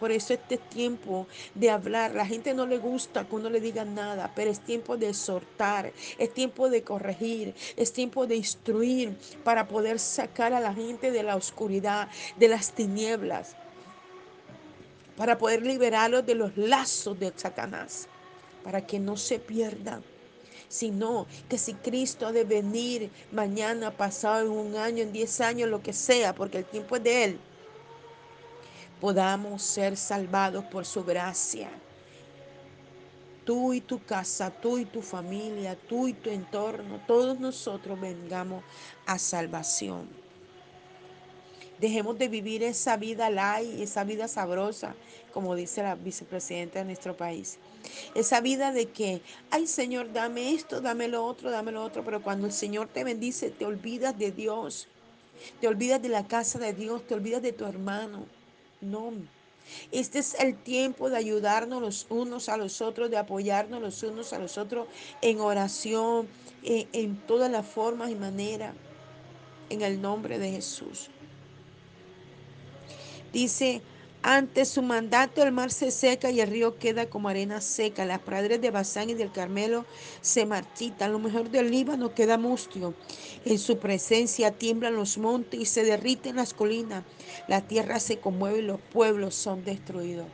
Por 0.00 0.10
eso 0.10 0.32
este 0.32 0.54
es 0.54 0.70
tiempo 0.70 1.26
de 1.54 1.70
hablar. 1.70 2.14
La 2.14 2.24
gente 2.24 2.54
no 2.54 2.66
le 2.66 2.78
gusta 2.78 3.28
que 3.28 3.34
uno 3.34 3.50
le 3.50 3.60
diga 3.60 3.84
nada, 3.84 4.32
pero 4.34 4.50
es 4.50 4.60
tiempo 4.60 4.96
de 4.96 5.10
exhortar, 5.10 5.92
es 6.18 6.32
tiempo 6.32 6.70
de 6.70 6.82
corregir, 6.82 7.54
es 7.76 7.92
tiempo 7.92 8.26
de 8.26 8.36
instruir 8.36 9.14
para 9.44 9.68
poder 9.68 9.98
sacar 9.98 10.54
a 10.54 10.60
la 10.60 10.72
gente 10.72 11.10
de 11.10 11.22
la 11.22 11.36
oscuridad, 11.36 12.08
de 12.38 12.48
las 12.48 12.72
tinieblas, 12.72 13.54
para 15.18 15.36
poder 15.36 15.62
liberarlos 15.62 16.24
de 16.24 16.34
los 16.34 16.56
lazos 16.56 17.20
de 17.20 17.32
Satanás, 17.36 18.08
para 18.64 18.86
que 18.86 18.98
no 18.98 19.18
se 19.18 19.38
pierdan 19.38 20.02
sino 20.68 21.26
que 21.48 21.58
si 21.58 21.74
Cristo 21.74 22.28
ha 22.28 22.32
de 22.32 22.44
venir 22.44 23.10
mañana, 23.32 23.90
pasado, 23.90 24.46
en 24.46 24.52
un 24.52 24.76
año, 24.76 25.02
en 25.02 25.12
diez 25.12 25.40
años, 25.40 25.68
lo 25.68 25.82
que 25.82 25.92
sea, 25.92 26.32
porque 26.32 26.58
el 26.58 26.64
tiempo 26.64 26.94
es 26.94 27.02
de 27.02 27.24
Él, 27.24 27.40
podamos 29.00 29.62
ser 29.62 29.96
salvados 29.96 30.64
por 30.64 30.84
su 30.84 31.02
gracia. 31.04 31.70
Tú 33.44 33.72
y 33.72 33.80
tu 33.80 34.04
casa, 34.04 34.50
tú 34.50 34.78
y 34.78 34.84
tu 34.84 35.00
familia, 35.00 35.76
tú 35.88 36.06
y 36.06 36.12
tu 36.12 36.28
entorno, 36.28 37.00
todos 37.06 37.40
nosotros 37.40 37.98
vengamos 37.98 38.62
a 39.06 39.18
salvación. 39.18 40.06
Dejemos 41.80 42.18
de 42.18 42.28
vivir 42.28 42.62
esa 42.62 42.98
vida 42.98 43.30
light, 43.30 43.80
esa 43.80 44.04
vida 44.04 44.28
sabrosa, 44.28 44.94
como 45.32 45.54
dice 45.54 45.82
la 45.82 45.94
vicepresidenta 45.94 46.80
de 46.80 46.84
nuestro 46.84 47.16
país. 47.16 47.58
Esa 48.14 48.42
vida 48.42 48.70
de 48.70 48.90
que, 48.90 49.22
ay 49.50 49.66
Señor, 49.66 50.12
dame 50.12 50.52
esto, 50.52 50.82
dame 50.82 51.08
lo 51.08 51.24
otro, 51.24 51.50
dame 51.50 51.72
lo 51.72 51.82
otro, 51.82 52.04
pero 52.04 52.22
cuando 52.22 52.46
el 52.46 52.52
Señor 52.52 52.88
te 52.88 53.02
bendice, 53.02 53.50
te 53.50 53.64
olvidas 53.64 54.18
de 54.18 54.30
Dios, 54.30 54.88
te 55.58 55.68
olvidas 55.68 56.02
de 56.02 56.10
la 56.10 56.26
casa 56.26 56.58
de 56.58 56.74
Dios, 56.74 57.06
te 57.06 57.14
olvidas 57.14 57.40
de 57.40 57.54
tu 57.54 57.64
hermano. 57.64 58.26
No, 58.80 59.12
este 59.92 60.18
es 60.18 60.34
el 60.34 60.56
tiempo 60.56 61.10
de 61.10 61.16
ayudarnos 61.16 61.80
los 61.80 62.06
unos 62.08 62.48
a 62.48 62.56
los 62.56 62.80
otros, 62.80 63.10
de 63.10 63.18
apoyarnos 63.18 63.80
los 63.80 64.02
unos 64.02 64.32
a 64.32 64.38
los 64.38 64.58
otros 64.58 64.88
en 65.22 65.40
oración, 65.40 66.28
en, 66.62 66.88
en 66.92 67.16
todas 67.26 67.50
las 67.50 67.66
formas 67.66 68.10
y 68.10 68.14
maneras, 68.14 68.74
en 69.68 69.82
el 69.82 70.00
nombre 70.00 70.38
de 70.38 70.50
Jesús. 70.50 71.08
Dice, 73.32 73.82
ante 74.22 74.66
su 74.66 74.82
mandato 74.82 75.42
el 75.42 75.50
mar 75.50 75.70
se 75.70 75.90
seca 75.90 76.30
y 76.30 76.40
el 76.40 76.50
río 76.50 76.78
queda 76.78 77.06
como 77.06 77.30
arena 77.30 77.62
seca. 77.62 78.04
Las 78.04 78.18
praderas 78.18 78.60
de 78.60 78.70
Bazán 78.70 79.08
y 79.08 79.14
del 79.14 79.32
Carmelo 79.32 79.86
se 80.20 80.44
marchitan. 80.44 81.12
Lo 81.12 81.18
mejor 81.18 81.50
del 81.50 81.70
Líbano 81.70 82.14
queda 82.14 82.36
mustio. 82.36 82.92
En 83.46 83.58
su 83.58 83.78
presencia 83.78 84.50
tiemblan 84.52 84.94
los 84.94 85.16
montes 85.16 85.58
y 85.58 85.64
se 85.64 85.84
derriten 85.84 86.36
las 86.36 86.52
colinas. 86.52 87.04
La 87.48 87.62
tierra 87.62 87.98
se 87.98 88.18
conmueve 88.18 88.58
y 88.58 88.62
los 88.62 88.80
pueblos 88.80 89.34
son 89.34 89.64
destruidos. 89.64 90.26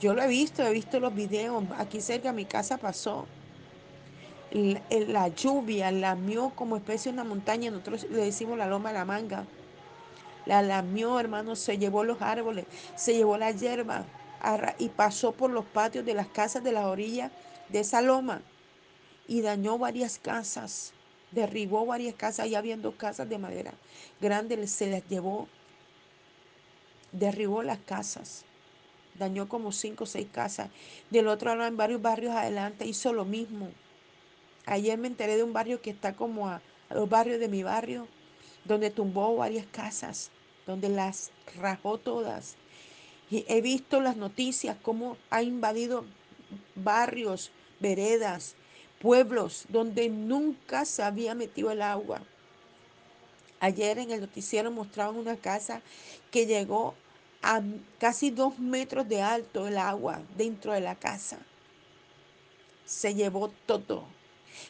Yo 0.00 0.14
lo 0.14 0.22
he 0.22 0.28
visto, 0.28 0.62
he 0.66 0.72
visto 0.72 0.98
los 0.98 1.14
videos. 1.14 1.62
Aquí 1.76 2.00
cerca 2.00 2.30
de 2.30 2.36
mi 2.36 2.46
casa 2.46 2.78
pasó. 2.78 3.26
La 4.50 5.28
lluvia 5.28 5.90
lamió 5.90 6.52
como 6.54 6.76
especie 6.76 7.12
una 7.12 7.24
montaña. 7.24 7.70
Nosotros 7.70 8.06
le 8.10 8.24
decimos 8.24 8.56
la 8.56 8.66
loma 8.66 8.90
de 8.90 8.94
la 8.94 9.04
manga 9.04 9.46
la 10.46 10.62
lamió, 10.62 11.18
hermano, 11.20 11.56
se 11.56 11.76
llevó 11.76 12.04
los 12.04 12.22
árboles, 12.22 12.64
se 12.94 13.14
llevó 13.14 13.36
la 13.36 13.50
hierba 13.50 14.06
y 14.78 14.88
pasó 14.88 15.32
por 15.32 15.50
los 15.50 15.64
patios 15.64 16.04
de 16.04 16.14
las 16.14 16.28
casas 16.28 16.62
de 16.62 16.72
las 16.72 16.84
orillas 16.84 17.32
de 17.68 17.80
esa 17.80 18.00
loma 18.00 18.42
y 19.26 19.40
dañó 19.40 19.76
varias 19.76 20.18
casas, 20.18 20.92
derribó 21.32 21.84
varias 21.84 22.14
casas, 22.14 22.48
ya 22.48 22.58
habían 22.58 22.80
dos 22.80 22.94
casas 22.94 23.28
de 23.28 23.38
madera 23.38 23.74
grandes, 24.20 24.70
se 24.70 24.88
las 24.88 25.06
llevó, 25.08 25.48
derribó 27.10 27.62
las 27.62 27.78
casas, 27.78 28.44
dañó 29.18 29.48
como 29.48 29.72
cinco 29.72 30.04
o 30.04 30.06
seis 30.06 30.28
casas. 30.30 30.70
Del 31.10 31.26
otro 31.26 31.54
lado, 31.54 31.68
en 31.68 31.76
varios 31.76 32.00
barrios 32.00 32.34
adelante, 32.34 32.86
hizo 32.86 33.12
lo 33.12 33.24
mismo. 33.24 33.70
Ayer 34.64 34.98
me 34.98 35.08
enteré 35.08 35.36
de 35.36 35.42
un 35.42 35.52
barrio 35.52 35.80
que 35.80 35.90
está 35.90 36.14
como 36.14 36.48
a 36.48 36.60
los 36.90 37.08
barrios 37.08 37.40
de 37.40 37.48
mi 37.48 37.62
barrio, 37.62 38.06
donde 38.64 38.90
tumbó 38.90 39.36
varias 39.36 39.66
casas 39.66 40.30
donde 40.66 40.88
las 40.88 41.30
rajó 41.58 41.98
todas. 41.98 42.56
Y 43.30 43.44
he 43.48 43.60
visto 43.60 44.00
las 44.00 44.16
noticias, 44.16 44.76
cómo 44.82 45.16
ha 45.30 45.42
invadido 45.42 46.04
barrios, 46.74 47.50
veredas, 47.80 48.54
pueblos 49.00 49.66
donde 49.68 50.08
nunca 50.08 50.84
se 50.84 51.02
había 51.02 51.34
metido 51.34 51.70
el 51.70 51.82
agua. 51.82 52.22
Ayer 53.60 53.98
en 53.98 54.10
el 54.10 54.20
noticiero 54.20 54.70
mostraban 54.70 55.16
una 55.16 55.36
casa 55.36 55.82
que 56.30 56.46
llegó 56.46 56.94
a 57.42 57.62
casi 57.98 58.30
dos 58.30 58.58
metros 58.58 59.08
de 59.08 59.22
alto 59.22 59.66
el 59.66 59.78
agua 59.78 60.20
dentro 60.36 60.72
de 60.72 60.80
la 60.80 60.94
casa. 60.94 61.38
Se 62.84 63.14
llevó 63.14 63.50
todo. 63.66 64.04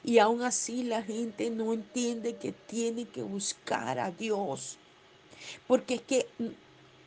Y 0.03 0.19
aún 0.19 0.43
así 0.43 0.83
la 0.83 1.03
gente 1.03 1.51
no 1.51 1.73
entiende 1.73 2.37
que 2.37 2.53
tiene 2.53 3.07
que 3.07 3.23
buscar 3.23 3.99
a 3.99 4.11
Dios 4.11 4.79
porque 5.67 5.95
es 5.95 6.03
que 6.03 6.27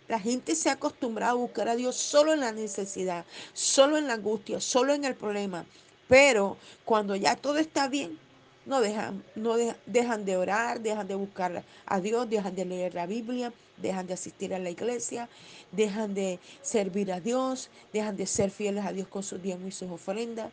la 0.07 0.19
gente 0.19 0.55
se 0.55 0.69
ha 0.69 0.73
acostumbrado 0.73 1.37
a 1.37 1.41
buscar 1.41 1.69
a 1.69 1.75
Dios 1.75 1.95
solo 1.95 2.33
en 2.33 2.39
la 2.39 2.51
necesidad, 2.51 3.25
solo 3.53 3.97
en 3.97 4.07
la 4.07 4.13
angustia, 4.13 4.59
solo 4.59 4.93
en 4.93 5.05
el 5.05 5.15
problema. 5.15 5.65
Pero 6.07 6.57
cuando 6.83 7.15
ya 7.15 7.35
todo 7.35 7.59
está 7.59 7.87
bien, 7.87 8.17
no 8.65 8.81
dejan, 8.81 9.23
no 9.35 9.55
de 9.55 10.37
orar, 10.37 10.81
dejan 10.81 11.07
de 11.07 11.15
buscar 11.15 11.63
a 11.85 11.99
Dios, 11.99 12.29
dejan 12.29 12.55
de 12.55 12.65
leer 12.65 12.95
la 12.95 13.05
Biblia, 13.05 13.53
dejan 13.77 14.07
de 14.07 14.13
asistir 14.13 14.53
a 14.53 14.59
la 14.59 14.69
iglesia, 14.69 15.29
dejan 15.71 16.13
de 16.13 16.39
servir 16.61 17.11
a 17.11 17.19
Dios, 17.19 17.69
dejan 17.93 18.17
de 18.17 18.25
ser 18.25 18.51
fieles 18.51 18.85
a 18.85 18.91
Dios 18.91 19.07
con 19.07 19.23
sus 19.23 19.41
diezmos 19.41 19.69
y 19.69 19.71
sus 19.71 19.91
ofrendas. 19.91 20.51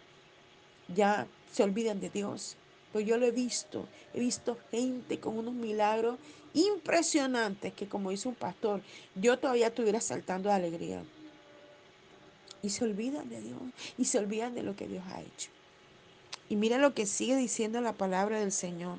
Ya 0.95 1.27
se 1.53 1.63
olvidan 1.63 2.01
de 2.01 2.11
Dios. 2.11 2.57
Pues 2.93 3.07
yo 3.07 3.19
lo 3.19 3.27
he 3.27 3.33
visto, 3.33 3.87
he 4.15 4.21
visto 4.21 4.57
gente 4.71 5.21
con 5.21 5.37
unos 5.37 5.55
milagros 5.55 6.17
impresionantes 6.57 7.75
que 7.75 7.87
como 7.87 8.11
dice 8.11 8.29
un 8.29 8.35
pastor, 8.35 8.83
yo 9.15 9.39
todavía 9.39 9.69
estuviera 9.69 10.01
saltando 10.01 10.49
de 10.49 10.55
alegría. 10.55 11.05
Y 12.63 12.71
se 12.71 12.85
olvidan 12.85 13.29
de 13.29 13.41
Dios 13.43 13.61
y 13.97 14.07
se 14.07 14.19
olvidan 14.19 14.55
de 14.55 14.63
lo 14.63 14.75
que 14.75 14.89
Dios 14.89 15.05
ha 15.09 15.21
hecho. 15.21 15.51
Y 16.49 16.57
mira 16.57 16.79
lo 16.79 16.95
que 16.95 17.07
sigue 17.07 17.37
diciendo 17.37 17.81
la 17.81 17.93
palabra 17.93 18.41
del 18.41 18.53
Señor. 18.53 18.99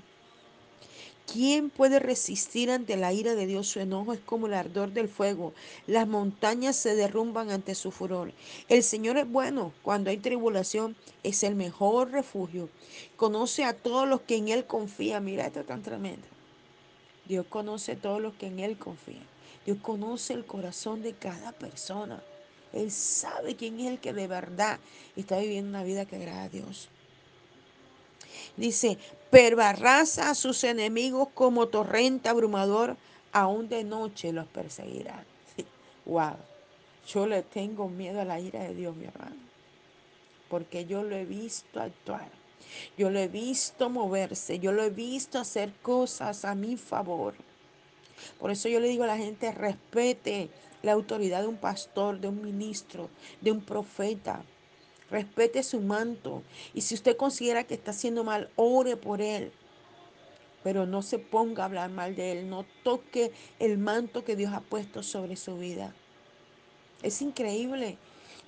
¿Quién 1.32 1.70
puede 1.70 2.00
resistir 2.00 2.72
ante 2.72 2.96
la 2.96 3.12
ira 3.12 3.36
de 3.36 3.46
Dios? 3.46 3.68
Su 3.68 3.82
enojo 3.82 4.14
es 4.14 4.20
como 4.20 4.48
el 4.48 4.54
ardor 4.54 4.94
del 4.94 5.10
fuego. 5.10 5.54
Las 5.86 6.08
montañas 6.08 6.78
se 6.78 6.96
derrumban 6.96 7.52
ante 7.52 7.76
su 7.76 7.92
furor. 7.92 8.32
El 8.70 8.82
Señor 8.82 9.18
es 9.18 9.30
bueno. 9.30 9.74
Cuando 9.82 10.10
hay 10.10 10.18
tribulación, 10.18 10.96
es 11.24 11.44
el 11.44 11.56
mejor 11.56 12.12
refugio. 12.12 12.70
Conoce 13.18 13.66
a 13.66 13.74
todos 13.74 14.08
los 14.08 14.22
que 14.22 14.38
en 14.38 14.48
Él 14.48 14.66
confían. 14.66 15.26
Mira 15.26 15.48
esto 15.48 15.66
tan 15.66 15.82
tremendo. 15.82 16.37
Dios 17.28 17.46
conoce 17.50 17.94
a 17.94 17.96
todos 17.98 18.22
los 18.22 18.34
que 18.36 18.48
en 18.48 18.60
Él 18.60 18.78
confían. 18.78 19.26
Dios 19.66 19.78
conoce 19.82 20.34
el 20.34 20.46
corazón 20.46 21.02
de 21.02 21.14
cada 21.14 21.52
persona. 21.52 22.22
Él 22.74 22.92
sabe 22.92 23.56
quién 23.56 23.80
es 23.80 23.88
el 23.88 24.00
que 24.00 24.14
de 24.14 24.28
verdad 24.28 24.80
está 25.16 25.38
viviendo 25.40 25.70
una 25.70 25.84
vida 25.84 26.06
que 26.06 26.16
agrada 26.16 26.44
a 26.44 26.50
Dios. 26.50 26.90
Dice, 28.56 28.98
perbarraza 29.30 30.30
a 30.30 30.36
sus 30.36 30.64
enemigos 30.64 31.30
como 31.34 31.68
torrente 31.68 32.30
abrumador, 32.30 32.98
aún 33.32 33.70
de 33.70 33.84
noche 33.84 34.32
los 34.32 34.48
perseguirá. 34.48 35.24
wow, 36.06 36.36
yo 37.08 37.28
le 37.28 37.44
tengo 37.44 37.90
miedo 37.90 38.22
a 38.22 38.26
la 38.26 38.40
ira 38.40 38.64
de 38.64 38.74
Dios, 38.74 38.96
mi 38.96 39.06
hermano, 39.06 39.36
porque 40.50 40.86
yo 40.86 41.04
lo 41.04 41.16
he 41.16 41.26
visto 41.26 41.80
actuar, 41.80 42.30
yo 42.98 43.10
lo 43.10 43.20
he 43.20 43.28
visto 43.28 43.90
moverse, 43.90 44.60
yo 44.60 44.72
lo 44.72 44.84
he 44.84 44.90
visto 44.90 45.40
hacer 45.40 45.74
cosas 45.82 46.46
a 46.46 46.56
mi 46.56 46.78
favor. 46.78 47.36
Por 48.40 48.52
eso 48.52 48.70
yo 48.70 48.80
le 48.80 48.90
digo 48.90 49.04
a 49.04 49.08
la 49.08 49.18
gente, 49.18 49.52
respete 49.52 50.50
la 50.84 50.94
autoridad 50.94 51.42
de 51.42 51.48
un 51.48 51.58
pastor, 51.58 52.20
de 52.20 52.28
un 52.28 52.42
ministro, 52.42 53.10
de 53.42 53.52
un 53.52 53.62
profeta. 53.62 54.44
Respete 55.10 55.64
su 55.64 55.80
manto. 55.80 56.44
Y 56.74 56.82
si 56.82 56.96
usted 56.96 57.16
considera 57.16 57.64
que 57.64 57.74
está 57.74 57.92
haciendo 57.92 58.24
mal, 58.24 58.50
ore 58.56 58.98
por 58.98 59.22
él. 59.22 59.52
Pero 60.64 60.86
no 60.86 61.02
se 61.02 61.18
ponga 61.18 61.64
a 61.64 61.66
hablar 61.68 61.90
mal 61.90 62.16
de 62.16 62.34
él. 62.34 62.50
No 62.50 62.66
toque 62.84 63.32
el 63.60 63.78
manto 63.78 64.26
que 64.26 64.36
Dios 64.36 64.54
ha 64.54 64.62
puesto 64.62 65.04
sobre 65.04 65.36
su 65.36 65.58
vida. 65.58 65.94
Es 67.04 67.22
increíble. 67.22 67.98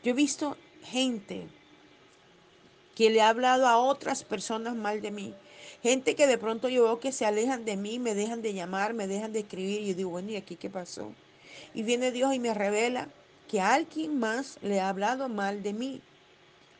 Yo 0.03 0.11
he 0.11 0.15
visto 0.15 0.57
gente 0.83 1.47
que 2.99 3.09
le 3.09 3.21
ha 3.21 3.29
hablado 3.29 3.65
a 3.65 3.77
otras 3.77 4.25
personas 4.25 4.75
mal 4.75 5.01
de 5.01 5.09
mí. 5.09 5.33
Gente 5.81 6.15
que 6.17 6.27
de 6.27 6.37
pronto 6.37 6.67
yo 6.67 6.83
veo 6.83 6.99
que 6.99 7.13
se 7.13 7.25
alejan 7.25 7.63
de 7.63 7.77
mí, 7.77 7.97
me 7.97 8.13
dejan 8.13 8.41
de 8.41 8.53
llamar, 8.53 8.93
me 8.93 9.07
dejan 9.07 9.31
de 9.31 9.39
escribir. 9.39 9.83
Y 9.83 9.87
yo 9.87 9.93
digo, 9.93 10.09
bueno, 10.09 10.31
¿y 10.31 10.35
aquí 10.35 10.57
qué 10.57 10.69
pasó? 10.69 11.13
Y 11.73 11.83
viene 11.83 12.11
Dios 12.11 12.35
y 12.35 12.39
me 12.39 12.53
revela 12.53 13.07
que 13.47 13.61
alguien 13.61 14.19
más 14.19 14.57
le 14.61 14.81
ha 14.81 14.89
hablado 14.89 15.29
mal 15.29 15.63
de 15.63 15.71
mí. 15.71 16.01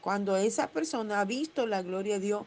Cuando 0.01 0.35
esa 0.35 0.67
persona 0.67 1.21
ha 1.21 1.23
visto 1.23 1.65
la 1.65 1.83
gloria 1.83 2.15
de 2.15 2.25
Dios 2.25 2.43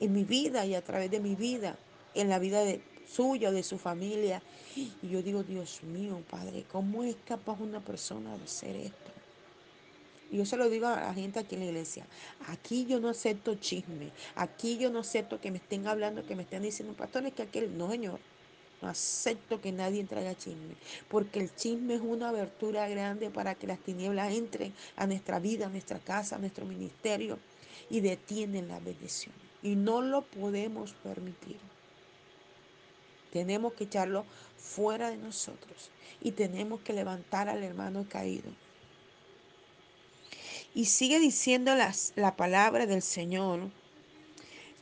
en 0.00 0.12
mi 0.12 0.24
vida 0.24 0.66
y 0.66 0.74
a 0.74 0.82
través 0.82 1.10
de 1.10 1.20
mi 1.20 1.34
vida, 1.34 1.78
en 2.14 2.28
la 2.28 2.38
vida 2.38 2.62
de 2.62 2.82
suya, 3.10 3.52
de 3.52 3.62
su 3.62 3.78
familia. 3.78 4.42
Y 4.76 5.08
yo 5.08 5.22
digo, 5.22 5.42
Dios 5.42 5.82
mío, 5.82 6.20
Padre, 6.28 6.66
¿cómo 6.70 7.02
es 7.04 7.16
capaz 7.26 7.58
una 7.58 7.80
persona 7.80 8.36
de 8.36 8.44
hacer 8.44 8.76
esto? 8.76 9.13
Yo 10.30 10.44
se 10.46 10.56
lo 10.56 10.68
digo 10.68 10.86
a 10.86 11.00
la 11.00 11.14
gente 11.14 11.38
aquí 11.38 11.54
en 11.54 11.60
la 11.60 11.66
iglesia. 11.66 12.06
Aquí 12.48 12.86
yo 12.86 12.98
no 13.00 13.08
acepto 13.08 13.54
chisme. 13.54 14.10
Aquí 14.34 14.78
yo 14.78 14.90
no 14.90 15.00
acepto 15.00 15.40
que 15.40 15.50
me 15.50 15.58
estén 15.58 15.86
hablando, 15.86 16.26
que 16.26 16.34
me 16.34 16.42
estén 16.42 16.62
diciendo, 16.62 16.94
pastor, 16.94 17.24
es 17.26 17.34
que 17.34 17.42
aquel, 17.42 17.76
no, 17.76 17.90
señor. 17.90 18.18
No 18.82 18.88
acepto 18.88 19.60
que 19.60 19.72
nadie 19.72 20.04
traiga 20.04 20.34
chisme, 20.34 20.74
porque 21.08 21.40
el 21.40 21.54
chisme 21.54 21.94
es 21.94 22.00
una 22.02 22.28
abertura 22.28 22.88
grande 22.88 23.30
para 23.30 23.54
que 23.54 23.66
las 23.66 23.78
tinieblas 23.78 24.34
entren 24.34 24.74
a 24.96 25.06
nuestra 25.06 25.38
vida, 25.38 25.66
a 25.66 25.70
nuestra 25.70 25.98
casa, 26.00 26.36
a 26.36 26.38
nuestro 26.38 26.66
ministerio 26.66 27.38
y 27.88 28.00
detienen 28.00 28.68
la 28.68 28.80
bendición. 28.80 29.34
Y 29.62 29.76
no 29.76 30.02
lo 30.02 30.22
podemos 30.22 30.92
permitir. 30.92 31.56
Tenemos 33.32 33.72
que 33.72 33.84
echarlo 33.84 34.24
fuera 34.58 35.10
de 35.10 35.16
nosotros 35.16 35.90
y 36.20 36.32
tenemos 36.32 36.80
que 36.80 36.92
levantar 36.92 37.48
al 37.48 37.62
hermano 37.62 38.06
caído. 38.08 38.50
Y 40.74 40.86
sigue 40.86 41.20
diciendo 41.20 41.76
las, 41.76 42.12
la 42.16 42.34
palabra 42.34 42.86
del 42.86 43.00
Señor. 43.00 43.70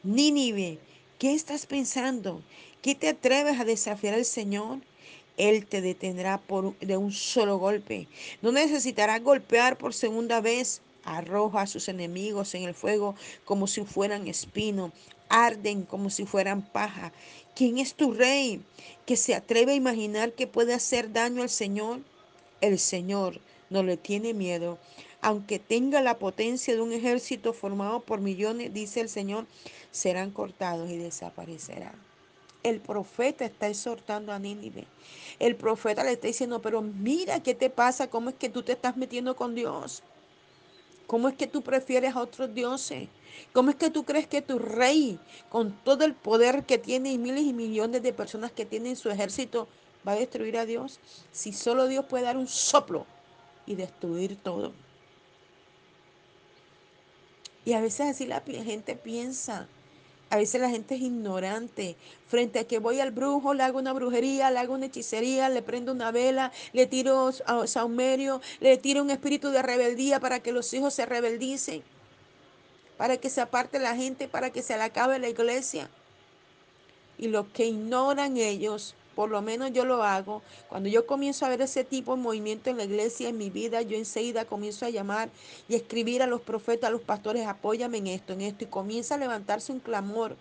Nínive, 0.03 0.79
¿qué 1.19 1.35
estás 1.35 1.67
pensando? 1.67 2.43
¿Qué 2.81 2.95
te 2.95 3.11
atreves 3.11 3.61
a 3.61 3.67
desafiar 3.67 4.15
al 4.15 4.25
Señor? 4.25 4.79
Él 5.37 5.67
te 5.67 5.83
detendrá 5.83 6.39
por, 6.39 6.79
de 6.79 6.97
un 6.97 7.13
solo 7.13 7.59
golpe. 7.59 8.09
No 8.41 8.53
necesitarás 8.53 9.23
golpear 9.23 9.77
por 9.77 9.93
segunda 9.93 10.41
vez. 10.41 10.81
Arroja 11.05 11.63
a 11.63 11.67
sus 11.67 11.89
enemigos 11.89 12.55
en 12.55 12.63
el 12.63 12.75
fuego 12.75 13.15
como 13.45 13.67
si 13.67 13.85
fueran 13.85 14.29
espino. 14.29 14.93
Arden 15.29 15.83
como 15.83 16.09
si 16.09 16.25
fueran 16.25 16.63
paja. 16.63 17.13
¿Quién 17.55 17.77
es 17.77 17.95
tu 17.95 18.15
rey 18.15 18.63
que 19.05 19.17
se 19.17 19.35
atreve 19.35 19.73
a 19.73 19.77
imaginar 19.77 20.33
que 20.33 20.47
puede 20.47 20.73
hacer 20.73 21.13
daño 21.13 21.43
al 21.43 21.51
Señor? 21.51 22.01
El 22.63 22.79
Señor 22.79 23.41
no 23.69 23.83
le 23.83 23.99
tiene 23.99 24.33
miedo. 24.33 24.79
Aunque 25.23 25.61
tenga 25.61 26.03
la 26.03 26.19
potencia 26.19 26.75
de 26.75 26.81
un 26.81 26.93
ejército 26.93 27.53
formado 27.53 28.01
por 28.01 28.21
millones, 28.21 28.75
dice 28.75 29.01
el 29.01 29.09
Señor, 29.09 29.47
serán 29.93 30.33
cortados 30.33 30.91
y 30.91 30.99
desaparecerán. 30.99 31.95
El 32.65 32.81
profeta 32.81 33.45
está 33.45 33.69
exhortando 33.69 34.33
a 34.33 34.41
Nínive. 34.41 34.85
El 35.39 35.55
profeta 35.55 36.03
le 36.03 36.13
está 36.13 36.27
diciendo, 36.27 36.61
pero 36.61 36.83
mira 36.83 37.41
qué 37.41 37.55
te 37.55 37.71
pasa, 37.71 38.11
cómo 38.11 38.31
es 38.31 38.37
que 38.37 38.49
tú 38.49 38.65
te 38.65 38.73
estás 38.73 38.97
metiendo 38.97 39.37
con 39.37 39.55
Dios. 39.55 40.03
¿Cómo 41.07 41.29
es 41.29 41.35
que 41.37 41.47
tú 41.47 41.63
prefieres 41.63 42.17
a 42.17 42.21
otros 42.21 42.53
dioses? 42.53 43.09
¿Cómo 43.53 43.71
es 43.71 43.77
que 43.77 43.91
tú 43.91 44.05
crees 44.05 44.27
que 44.27 44.43
tu 44.43 44.59
rey, 44.59 45.21
con 45.51 45.73
todo 45.85 46.05
el 46.05 46.15
poder 46.15 46.65
que 46.65 46.79
tiene 46.79 47.13
y 47.13 47.19
miles 47.19 47.45
y 47.45 47.53
millones 47.53 48.03
de 48.03 48.13
personas 48.13 48.51
que 48.51 48.67
tiene 48.67 48.91
en 48.91 48.97
su 48.97 49.09
ejército, 49.09 49.69
va 50.07 50.13
a 50.13 50.17
destruir 50.17 50.59
a 50.59 50.67
Dios? 50.67 50.99
Si 51.31 51.53
solo 51.53 51.87
Dios 51.87 52.07
puede 52.07 52.25
dar 52.25 52.37
un 52.37 52.49
soplo 52.49 53.07
y 53.67 53.77
destruir 53.77 54.37
todo. 54.37 54.73
Y 57.65 57.75
a 57.75 57.81
veces 57.81 58.09
así 58.09 58.27
la 58.27 58.41
gente 58.41 58.97
piensa. 58.97 59.69
A 60.33 60.37
veces 60.37 60.63
la 60.63 60.71
gente 60.71 60.95
es 60.95 61.03
ignorante. 61.03 61.95
Frente 62.27 62.59
a 62.59 62.65
que 62.65 62.79
voy 62.79 63.01
al 63.01 63.11
brujo, 63.11 63.53
le 63.53 63.65
hago 63.65 63.79
una 63.79 63.93
brujería, 63.93 64.51
le 64.51 64.61
hago 64.61 64.73
una 64.73 64.87
hechicería, 64.87 65.51
le 65.51 65.61
prendo 65.61 65.93
una 65.93 66.11
vela, 66.11 66.53
le 66.73 66.87
tiro 66.87 67.31
a 67.45 67.67
saumerio, 67.67 68.41
le 68.61 68.79
tiro 68.79 69.03
un 69.03 69.11
espíritu 69.11 69.51
de 69.51 69.61
rebeldía 69.61 70.21
para 70.21 70.41
que 70.41 70.53
los 70.53 70.73
hijos 70.73 70.95
se 70.95 71.05
rebeldicen, 71.05 71.83
para 72.97 73.19
que 73.19 73.29
se 73.29 73.43
aparte 73.43 73.79
la 73.79 73.95
gente, 73.95 74.27
para 74.27 74.49
que 74.49 74.63
se 74.63 74.75
le 74.75 74.85
acabe 74.85 75.19
la 75.19 75.29
iglesia. 75.29 75.91
Y 77.19 77.29
lo 77.29 77.53
que 77.53 77.67
ignoran 77.67 78.39
ellos, 78.39 78.95
por 79.15 79.31
lo 79.31 79.43
menos 79.43 79.73
yo 79.73 79.85
lo 79.85 80.03
hago, 80.03 80.43
cuando 80.69 80.89
yo 80.89 81.07
comienzo 81.07 81.47
a 81.47 81.49
ver 81.49 81.63
ese 81.63 81.85
tipo 81.85 82.17
de 82.17 82.23
movimiento 82.23 82.71
en 82.71 82.77
la 82.77 82.85
iglesia, 82.85 83.29
en 83.29 83.39
mi 83.39 83.51
vida, 83.51 83.83
yo 83.83 83.97
enseguida 83.97 84.45
comienzo 84.45 84.87
a 84.87 84.91
llamar 84.91 85.31
y 85.69 85.75
escribir 85.75 86.23
a 86.23 86.27
los 86.27 86.41
profetas, 86.41 86.89
a 86.89 86.93
los 86.93 87.03
pastores, 87.03 87.47
apóyame 87.47 87.99
en 87.99 88.09
esto, 88.09 88.33
en 88.33 88.43
esto, 88.43 88.65
y 88.65 88.69
comienza 88.69 89.15
a 89.15 89.19
levantarse 89.19 89.73
un 89.73 89.81
clamor 89.81 90.37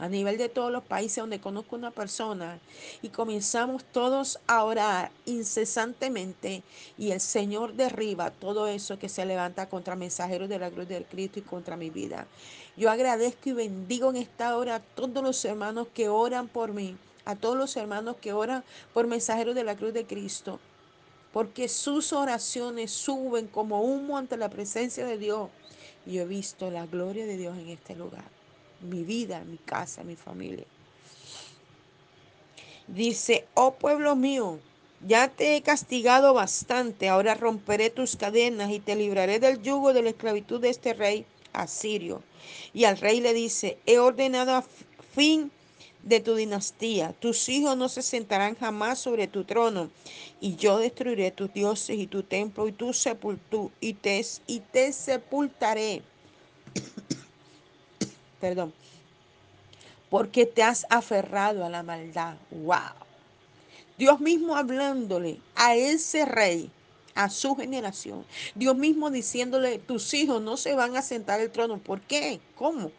a 0.00 0.08
nivel 0.08 0.38
de 0.38 0.48
todos 0.48 0.72
los 0.72 0.82
países 0.82 1.18
donde 1.18 1.40
conozco 1.40 1.76
una 1.76 1.90
persona 1.90 2.58
y 3.02 3.10
comenzamos 3.10 3.84
todos 3.84 4.40
a 4.46 4.64
orar 4.64 5.10
incesantemente 5.26 6.62
y 6.96 7.10
el 7.10 7.20
Señor 7.20 7.74
derriba 7.74 8.30
todo 8.30 8.66
eso 8.66 8.98
que 8.98 9.10
se 9.10 9.26
levanta 9.26 9.68
contra 9.68 9.96
mensajeros 9.96 10.48
de 10.48 10.58
la 10.58 10.70
cruz 10.70 10.88
de 10.88 11.04
Cristo 11.04 11.38
y 11.38 11.42
contra 11.42 11.76
mi 11.76 11.90
vida. 11.90 12.26
Yo 12.78 12.90
agradezco 12.90 13.50
y 13.50 13.52
bendigo 13.52 14.08
en 14.08 14.16
esta 14.16 14.56
hora 14.56 14.76
a 14.76 14.80
todos 14.80 15.22
los 15.22 15.44
hermanos 15.44 15.88
que 15.92 16.08
oran 16.08 16.48
por 16.48 16.72
mí, 16.72 16.96
a 17.24 17.36
todos 17.36 17.56
los 17.56 17.76
hermanos 17.76 18.16
que 18.20 18.32
oran 18.32 18.64
por 18.92 19.06
mensajeros 19.06 19.54
de 19.54 19.64
la 19.64 19.76
cruz 19.76 19.92
de 19.92 20.06
Cristo, 20.06 20.60
porque 21.32 21.68
sus 21.68 22.12
oraciones 22.12 22.90
suben 22.90 23.46
como 23.46 23.82
humo 23.82 24.18
ante 24.18 24.36
la 24.36 24.50
presencia 24.50 25.04
de 25.06 25.18
Dios. 25.18 25.48
Y 26.06 26.14
yo 26.14 26.22
he 26.22 26.26
visto 26.26 26.70
la 26.70 26.86
gloria 26.86 27.26
de 27.26 27.36
Dios 27.36 27.56
en 27.58 27.68
este 27.68 27.94
lugar 27.94 28.24
mi 28.80 29.02
vida, 29.02 29.42
mi 29.44 29.58
casa, 29.58 30.02
mi 30.04 30.16
familia. 30.16 30.64
Dice, 32.86 33.46
oh 33.54 33.74
pueblo 33.74 34.16
mío, 34.16 34.58
ya 35.06 35.28
te 35.28 35.56
he 35.56 35.62
castigado 35.62 36.34
bastante, 36.34 37.08
ahora 37.08 37.34
romperé 37.34 37.90
tus 37.90 38.16
cadenas 38.16 38.70
y 38.70 38.80
te 38.80 38.96
libraré 38.96 39.38
del 39.38 39.62
yugo 39.62 39.92
de 39.92 40.02
la 40.02 40.10
esclavitud 40.10 40.60
de 40.60 40.70
este 40.70 40.94
rey 40.94 41.24
asirio. 41.52 42.22
Y 42.72 42.84
al 42.84 42.98
rey 42.98 43.20
le 43.20 43.32
dice, 43.32 43.78
he 43.86 43.98
ordenado 43.98 44.54
a 44.54 44.64
fin 45.14 45.50
de 46.02 46.20
tu 46.20 46.34
dinastía, 46.34 47.12
tus 47.20 47.48
hijos 47.48 47.76
no 47.76 47.88
se 47.88 48.02
sentarán 48.02 48.56
jamás 48.56 48.98
sobre 48.98 49.28
tu 49.28 49.44
trono, 49.44 49.90
y 50.40 50.56
yo 50.56 50.78
destruiré 50.78 51.30
tus 51.30 51.52
dioses 51.52 51.98
y 51.98 52.06
tu 52.06 52.22
templo 52.22 52.68
y 52.68 52.72
tu 52.72 52.92
sepultu 52.92 53.70
y 53.80 53.94
te, 53.94 54.24
y 54.46 54.60
te 54.60 54.92
sepultaré 54.92 56.02
perdón, 58.40 58.72
porque 60.08 60.46
te 60.46 60.62
has 60.62 60.86
aferrado 60.90 61.64
a 61.64 61.70
la 61.70 61.82
maldad. 61.82 62.36
¡Wow! 62.50 62.78
Dios 63.98 64.20
mismo 64.20 64.56
hablándole 64.56 65.40
a 65.54 65.76
ese 65.76 66.24
rey, 66.24 66.70
a 67.14 67.28
su 67.28 67.54
generación. 67.54 68.24
Dios 68.54 68.76
mismo 68.76 69.10
diciéndole, 69.10 69.78
tus 69.78 70.14
hijos 70.14 70.40
no 70.40 70.56
se 70.56 70.74
van 70.74 70.96
a 70.96 71.02
sentar 71.02 71.40
el 71.40 71.50
trono. 71.50 71.78
¿Por 71.78 72.00
qué? 72.00 72.40
¿Cómo? 72.56 72.90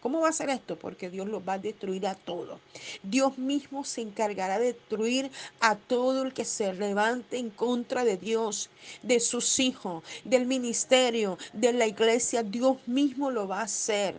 ¿Cómo 0.00 0.20
va 0.20 0.28
a 0.28 0.32
ser 0.32 0.50
esto? 0.50 0.78
Porque 0.78 1.10
Dios 1.10 1.26
los 1.26 1.46
va 1.46 1.54
a 1.54 1.58
destruir 1.58 2.06
a 2.06 2.14
todos. 2.14 2.60
Dios 3.02 3.38
mismo 3.38 3.84
se 3.84 4.02
encargará 4.02 4.58
de 4.58 4.72
destruir 4.72 5.30
a 5.60 5.76
todo 5.76 6.22
el 6.22 6.32
que 6.32 6.44
se 6.44 6.72
levante 6.74 7.38
en 7.38 7.50
contra 7.50 8.04
de 8.04 8.16
Dios, 8.16 8.70
de 9.02 9.20
sus 9.20 9.58
hijos, 9.58 10.04
del 10.24 10.46
ministerio, 10.46 11.38
de 11.52 11.72
la 11.72 11.86
iglesia. 11.86 12.42
Dios 12.42 12.76
mismo 12.86 13.30
lo 13.30 13.48
va 13.48 13.60
a 13.60 13.64
hacer. 13.64 14.14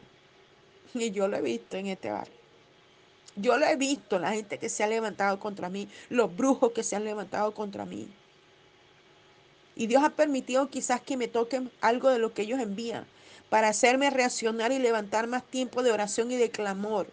Y 0.94 1.12
yo 1.12 1.28
lo 1.28 1.38
he 1.38 1.42
visto 1.42 1.78
en 1.78 1.88
este 1.88 2.10
barrio. 2.10 2.34
Yo 3.36 3.58
lo 3.58 3.68
he 3.68 3.76
visto, 3.76 4.18
la 4.18 4.32
gente 4.32 4.58
que 4.58 4.68
se 4.68 4.84
ha 4.84 4.88
levantado 4.88 5.40
contra 5.40 5.70
mí, 5.70 5.88
los 6.10 6.36
brujos 6.36 6.72
que 6.72 6.84
se 6.84 6.96
han 6.96 7.06
levantado 7.06 7.54
contra 7.54 7.86
mí. 7.86 8.08
Y 9.76 9.86
Dios 9.86 10.04
ha 10.04 10.10
permitido 10.10 10.70
quizás 10.70 11.02
que 11.02 11.18
me 11.18 11.28
toquen 11.28 11.72
algo 11.82 12.10
de 12.10 12.18
lo 12.18 12.34
que 12.34 12.42
ellos 12.42 12.60
envían 12.60 13.06
para 13.50 13.70
hacerme 13.70 14.10
reaccionar 14.10 14.72
y 14.72 14.80
levantar 14.80 15.28
más 15.28 15.44
tiempo 15.44 15.84
de 15.84 15.92
oración 15.92 16.32
y 16.32 16.36
de 16.36 16.52
clamor. 16.52 17.08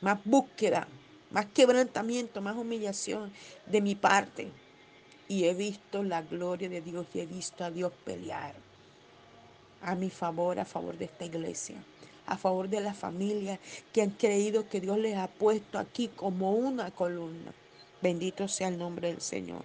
Más 0.00 0.18
búsqueda, 0.24 0.86
más 1.30 1.46
quebrantamiento, 1.46 2.40
más 2.42 2.56
humillación 2.56 3.32
de 3.66 3.80
mi 3.80 3.94
parte. 3.94 4.50
Y 5.26 5.44
he 5.44 5.54
visto 5.54 6.02
la 6.02 6.22
gloria 6.22 6.68
de 6.68 6.82
Dios 6.82 7.06
y 7.14 7.20
he 7.20 7.26
visto 7.26 7.64
a 7.64 7.70
Dios 7.70 7.92
pelear 8.04 8.54
a 9.84 9.94
mi 9.94 10.10
favor, 10.10 10.58
a 10.58 10.64
favor 10.64 10.96
de 10.96 11.04
esta 11.04 11.26
iglesia, 11.26 11.76
a 12.26 12.36
favor 12.36 12.68
de 12.68 12.80
la 12.80 12.94
familia 12.94 13.60
que 13.92 14.02
han 14.02 14.10
creído 14.10 14.68
que 14.68 14.80
Dios 14.80 14.98
les 14.98 15.16
ha 15.16 15.28
puesto 15.28 15.78
aquí 15.78 16.08
como 16.08 16.52
una 16.52 16.90
columna. 16.90 17.52
Bendito 18.00 18.48
sea 18.48 18.68
el 18.68 18.78
nombre 18.78 19.08
del 19.08 19.20
Señor. 19.20 19.62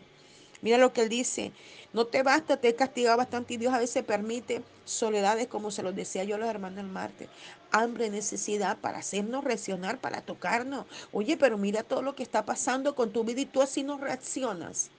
Mira 0.61 0.77
lo 0.77 0.91
que 0.91 1.01
él 1.01 1.09
dice, 1.09 1.51
no 1.93 2.05
te 2.05 2.21
basta, 2.21 2.57
te 2.57 2.69
he 2.69 2.75
castigado 2.75 3.17
bastante 3.17 3.53
y 3.53 3.57
Dios 3.57 3.73
a 3.73 3.79
veces 3.79 4.03
permite 4.03 4.61
soledades 4.85 5.47
como 5.47 5.71
se 5.71 5.83
los 5.83 5.95
decía 5.95 6.23
yo 6.23 6.35
a 6.35 6.37
los 6.37 6.49
hermanos 6.49 6.79
el 6.79 6.89
martes. 6.89 7.29
Hambre, 7.71 8.09
necesidad 8.09 8.77
para 8.77 8.99
hacernos 8.99 9.43
reaccionar, 9.43 9.99
para 9.99 10.21
tocarnos. 10.21 10.85
Oye, 11.11 11.37
pero 11.37 11.57
mira 11.57 11.83
todo 11.83 12.01
lo 12.01 12.15
que 12.15 12.23
está 12.23 12.45
pasando 12.45 12.95
con 12.95 13.11
tu 13.11 13.23
vida 13.23 13.41
y 13.41 13.45
tú 13.45 13.61
así 13.61 13.83
no 13.83 13.97
reaccionas. 13.97 14.89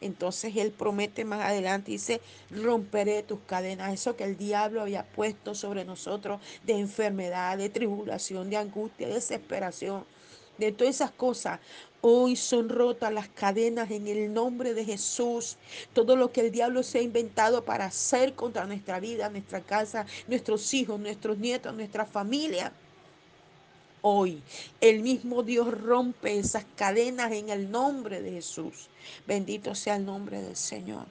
Entonces 0.00 0.54
Él 0.56 0.70
promete 0.70 1.24
más 1.24 1.44
adelante, 1.44 1.92
dice, 1.92 2.20
romperé 2.50 3.22
tus 3.22 3.40
cadenas, 3.46 3.92
eso 3.92 4.16
que 4.16 4.24
el 4.24 4.36
diablo 4.36 4.82
había 4.82 5.04
puesto 5.04 5.54
sobre 5.54 5.84
nosotros 5.84 6.40
de 6.64 6.74
enfermedad, 6.74 7.56
de 7.56 7.70
tribulación, 7.70 8.50
de 8.50 8.58
angustia, 8.58 9.08
de 9.08 9.14
desesperación, 9.14 10.04
de 10.58 10.72
todas 10.72 10.96
esas 10.96 11.10
cosas. 11.10 11.60
Hoy 12.06 12.36
son 12.36 12.68
rotas 12.68 13.10
las 13.14 13.28
cadenas 13.28 13.90
en 13.90 14.06
el 14.08 14.30
nombre 14.34 14.74
de 14.74 14.84
Jesús. 14.84 15.56
Todo 15.94 16.16
lo 16.16 16.32
que 16.32 16.42
el 16.42 16.50
diablo 16.50 16.82
se 16.82 16.98
ha 16.98 17.02
inventado 17.02 17.64
para 17.64 17.86
hacer 17.86 18.34
contra 18.34 18.66
nuestra 18.66 19.00
vida, 19.00 19.30
nuestra 19.30 19.62
casa, 19.62 20.04
nuestros 20.28 20.74
hijos, 20.74 21.00
nuestros 21.00 21.38
nietos, 21.38 21.74
nuestra 21.74 22.04
familia 22.04 22.74
hoy. 24.02 24.42
El 24.82 25.00
mismo 25.00 25.42
Dios 25.42 25.80
rompe 25.80 26.38
esas 26.38 26.66
cadenas 26.76 27.32
en 27.32 27.48
el 27.48 27.70
nombre 27.70 28.20
de 28.20 28.32
Jesús. 28.32 28.90
Bendito 29.26 29.74
sea 29.74 29.96
el 29.96 30.04
nombre 30.04 30.42
del 30.42 30.56
Señor. 30.56 31.06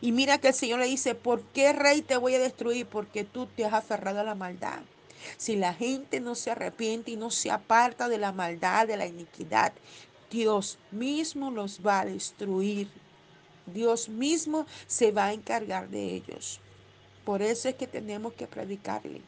Y 0.00 0.10
mira 0.10 0.38
que 0.38 0.48
el 0.48 0.54
Señor 0.54 0.80
le 0.80 0.86
dice, 0.86 1.14
¿por 1.14 1.42
qué 1.52 1.72
rey 1.72 2.02
te 2.02 2.16
voy 2.16 2.34
a 2.34 2.40
destruir? 2.40 2.86
Porque 2.86 3.22
tú 3.22 3.46
te 3.46 3.64
has 3.64 3.74
aferrado 3.74 4.18
a 4.18 4.24
la 4.24 4.34
maldad. 4.34 4.80
Si 5.36 5.54
la 5.54 5.72
gente 5.72 6.18
no 6.18 6.34
se 6.34 6.50
arrepiente 6.50 7.12
y 7.12 7.16
no 7.16 7.30
se 7.30 7.52
aparta 7.52 8.08
de 8.08 8.18
la 8.18 8.32
maldad, 8.32 8.88
de 8.88 8.96
la 8.96 9.06
iniquidad, 9.06 9.72
Dios 10.32 10.78
mismo 10.90 11.50
los 11.50 11.80
va 11.86 12.00
a 12.00 12.06
destruir. 12.06 12.88
Dios 13.66 14.08
mismo 14.08 14.66
se 14.88 15.12
va 15.12 15.26
a 15.26 15.32
encargar 15.32 15.88
de 15.88 16.14
ellos. 16.16 16.58
Por 17.24 17.42
eso 17.42 17.68
es 17.68 17.76
que 17.76 17.86
tenemos 17.86 18.32
que 18.32 18.48
predicarle 18.48 19.22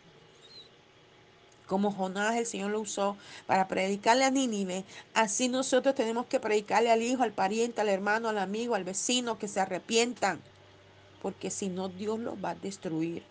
como 1.67 1.91
Jonás 1.91 2.37
el 2.37 2.47
Señor 2.47 2.71
lo 2.71 2.81
usó 2.81 3.17
para 3.47 3.69
predicarle 3.69 4.25
a 4.25 4.31
Nínive, 4.31 4.85
así 5.15 5.49
nosotros 5.49 5.95
tenemos 5.95 6.27
que 6.27 6.41
predicarle 6.41 6.91
al 6.91 7.03
hijo, 7.03 7.23
al 7.23 7.33
pariente, 7.33 7.81
al 7.81 7.89
hermano, 7.89 8.29
al 8.29 8.39
amigo, 8.39 8.75
al 8.75 8.85
vecino, 8.85 9.39
que 9.39 9.49
se 9.49 9.61
arrepientan, 9.61 10.41
porque 11.23 11.51
si 11.51 11.69
no 11.69 11.89
Dios 11.89 12.19
los 12.19 12.35
va 12.43 12.51
a 12.51 12.55
destruir. 12.55 13.23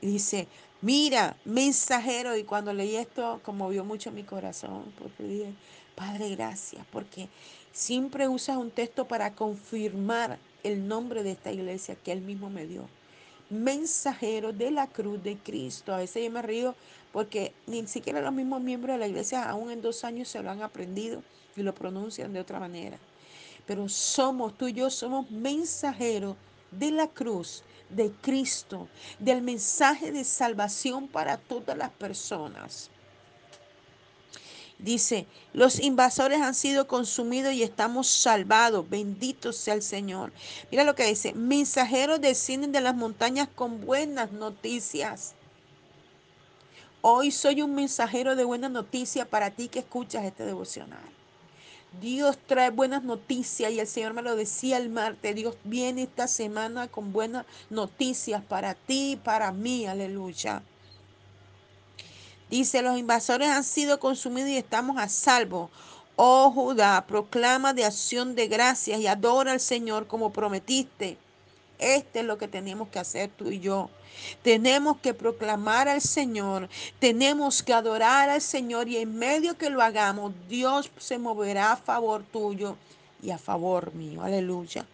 Dice, 0.00 0.48
mira, 0.80 1.36
mensajero, 1.44 2.36
y 2.36 2.44
cuando 2.44 2.72
leí 2.72 2.96
esto 2.96 3.40
conmovió 3.44 3.84
mucho 3.84 4.12
mi 4.12 4.22
corazón, 4.22 4.92
porque 4.98 5.22
dije, 5.24 5.52
Padre, 5.94 6.34
gracias, 6.34 6.84
porque 6.92 7.28
siempre 7.72 8.28
usas 8.28 8.56
un 8.56 8.70
texto 8.70 9.06
para 9.06 9.34
confirmar 9.34 10.38
el 10.62 10.86
nombre 10.86 11.22
de 11.22 11.32
esta 11.32 11.52
iglesia 11.52 11.94
que 11.94 12.12
Él 12.12 12.20
mismo 12.20 12.50
me 12.50 12.66
dio 12.66 12.88
mensajero 13.50 14.52
de 14.52 14.70
la 14.70 14.86
cruz 14.86 15.22
de 15.22 15.36
Cristo. 15.36 15.92
A 15.92 15.98
veces 15.98 16.24
yo 16.24 16.30
me 16.30 16.40
río 16.40 16.74
porque 17.12 17.52
ni 17.66 17.86
siquiera 17.86 18.20
los 18.20 18.32
mismos 18.32 18.62
miembros 18.62 18.94
de 18.94 19.00
la 19.00 19.08
iglesia, 19.08 19.48
aún 19.48 19.70
en 19.70 19.82
dos 19.82 20.04
años, 20.04 20.28
se 20.28 20.42
lo 20.42 20.50
han 20.50 20.62
aprendido 20.62 21.22
y 21.56 21.62
lo 21.62 21.74
pronuncian 21.74 22.32
de 22.32 22.40
otra 22.40 22.60
manera. 22.60 22.96
Pero 23.66 23.88
somos, 23.88 24.56
tú 24.56 24.68
y 24.68 24.72
yo 24.72 24.88
somos 24.88 25.30
mensajeros 25.30 26.36
de 26.70 26.92
la 26.92 27.08
cruz 27.08 27.64
de 27.88 28.12
Cristo, 28.22 28.88
del 29.18 29.42
mensaje 29.42 30.12
de 30.12 30.22
salvación 30.22 31.08
para 31.08 31.36
todas 31.36 31.76
las 31.76 31.90
personas. 31.90 32.90
Dice, 34.82 35.26
los 35.52 35.78
invasores 35.78 36.40
han 36.40 36.54
sido 36.54 36.86
consumidos 36.86 37.52
y 37.52 37.62
estamos 37.62 38.08
salvados. 38.08 38.88
Bendito 38.88 39.52
sea 39.52 39.74
el 39.74 39.82
Señor. 39.82 40.32
Mira 40.70 40.84
lo 40.84 40.94
que 40.94 41.04
dice, 41.04 41.34
mensajeros 41.34 42.20
descienden 42.20 42.72
de 42.72 42.80
las 42.80 42.94
montañas 42.94 43.48
con 43.54 43.84
buenas 43.84 44.32
noticias. 44.32 45.34
Hoy 47.02 47.30
soy 47.30 47.62
un 47.62 47.74
mensajero 47.74 48.36
de 48.36 48.44
buena 48.44 48.68
noticia 48.68 49.24
para 49.24 49.50
ti 49.50 49.68
que 49.68 49.80
escuchas 49.80 50.24
este 50.24 50.44
devocional. 50.44 50.98
Dios 52.00 52.38
trae 52.46 52.70
buenas 52.70 53.02
noticias 53.02 53.72
y 53.72 53.80
el 53.80 53.86
Señor 53.86 54.14
me 54.14 54.22
lo 54.22 54.36
decía 54.36 54.76
el 54.76 54.90
martes. 54.90 55.34
Dios 55.34 55.56
viene 55.64 56.04
esta 56.04 56.28
semana 56.28 56.88
con 56.88 57.12
buenas 57.12 57.44
noticias 57.68 58.42
para 58.44 58.74
ti 58.74 59.12
y 59.12 59.16
para 59.16 59.50
mí. 59.50 59.86
Aleluya. 59.86 60.62
Dice, 62.50 62.82
los 62.82 62.98
invasores 62.98 63.48
han 63.48 63.62
sido 63.62 64.00
consumidos 64.00 64.50
y 64.50 64.56
estamos 64.56 64.98
a 64.98 65.08
salvo. 65.08 65.70
Oh 66.16 66.50
Judá, 66.50 67.06
proclama 67.06 67.72
de 67.72 67.84
acción 67.84 68.34
de 68.34 68.48
gracias 68.48 69.00
y 69.00 69.06
adora 69.06 69.52
al 69.52 69.60
Señor 69.60 70.08
como 70.08 70.32
prometiste. 70.32 71.16
Este 71.78 72.20
es 72.20 72.26
lo 72.26 72.36
que 72.36 72.48
tenemos 72.48 72.88
que 72.88 72.98
hacer 72.98 73.30
tú 73.30 73.50
y 73.50 73.60
yo. 73.60 73.88
Tenemos 74.42 74.98
que 74.98 75.14
proclamar 75.14 75.88
al 75.88 76.02
Señor, 76.02 76.68
tenemos 76.98 77.62
que 77.62 77.72
adorar 77.72 78.28
al 78.28 78.42
Señor 78.42 78.88
y 78.88 78.98
en 78.98 79.16
medio 79.16 79.56
que 79.56 79.70
lo 79.70 79.80
hagamos, 79.80 80.34
Dios 80.48 80.90
se 80.98 81.18
moverá 81.18 81.72
a 81.72 81.76
favor 81.76 82.24
tuyo 82.30 82.76
y 83.22 83.30
a 83.30 83.38
favor 83.38 83.94
mío. 83.94 84.22
Aleluya. 84.22 84.84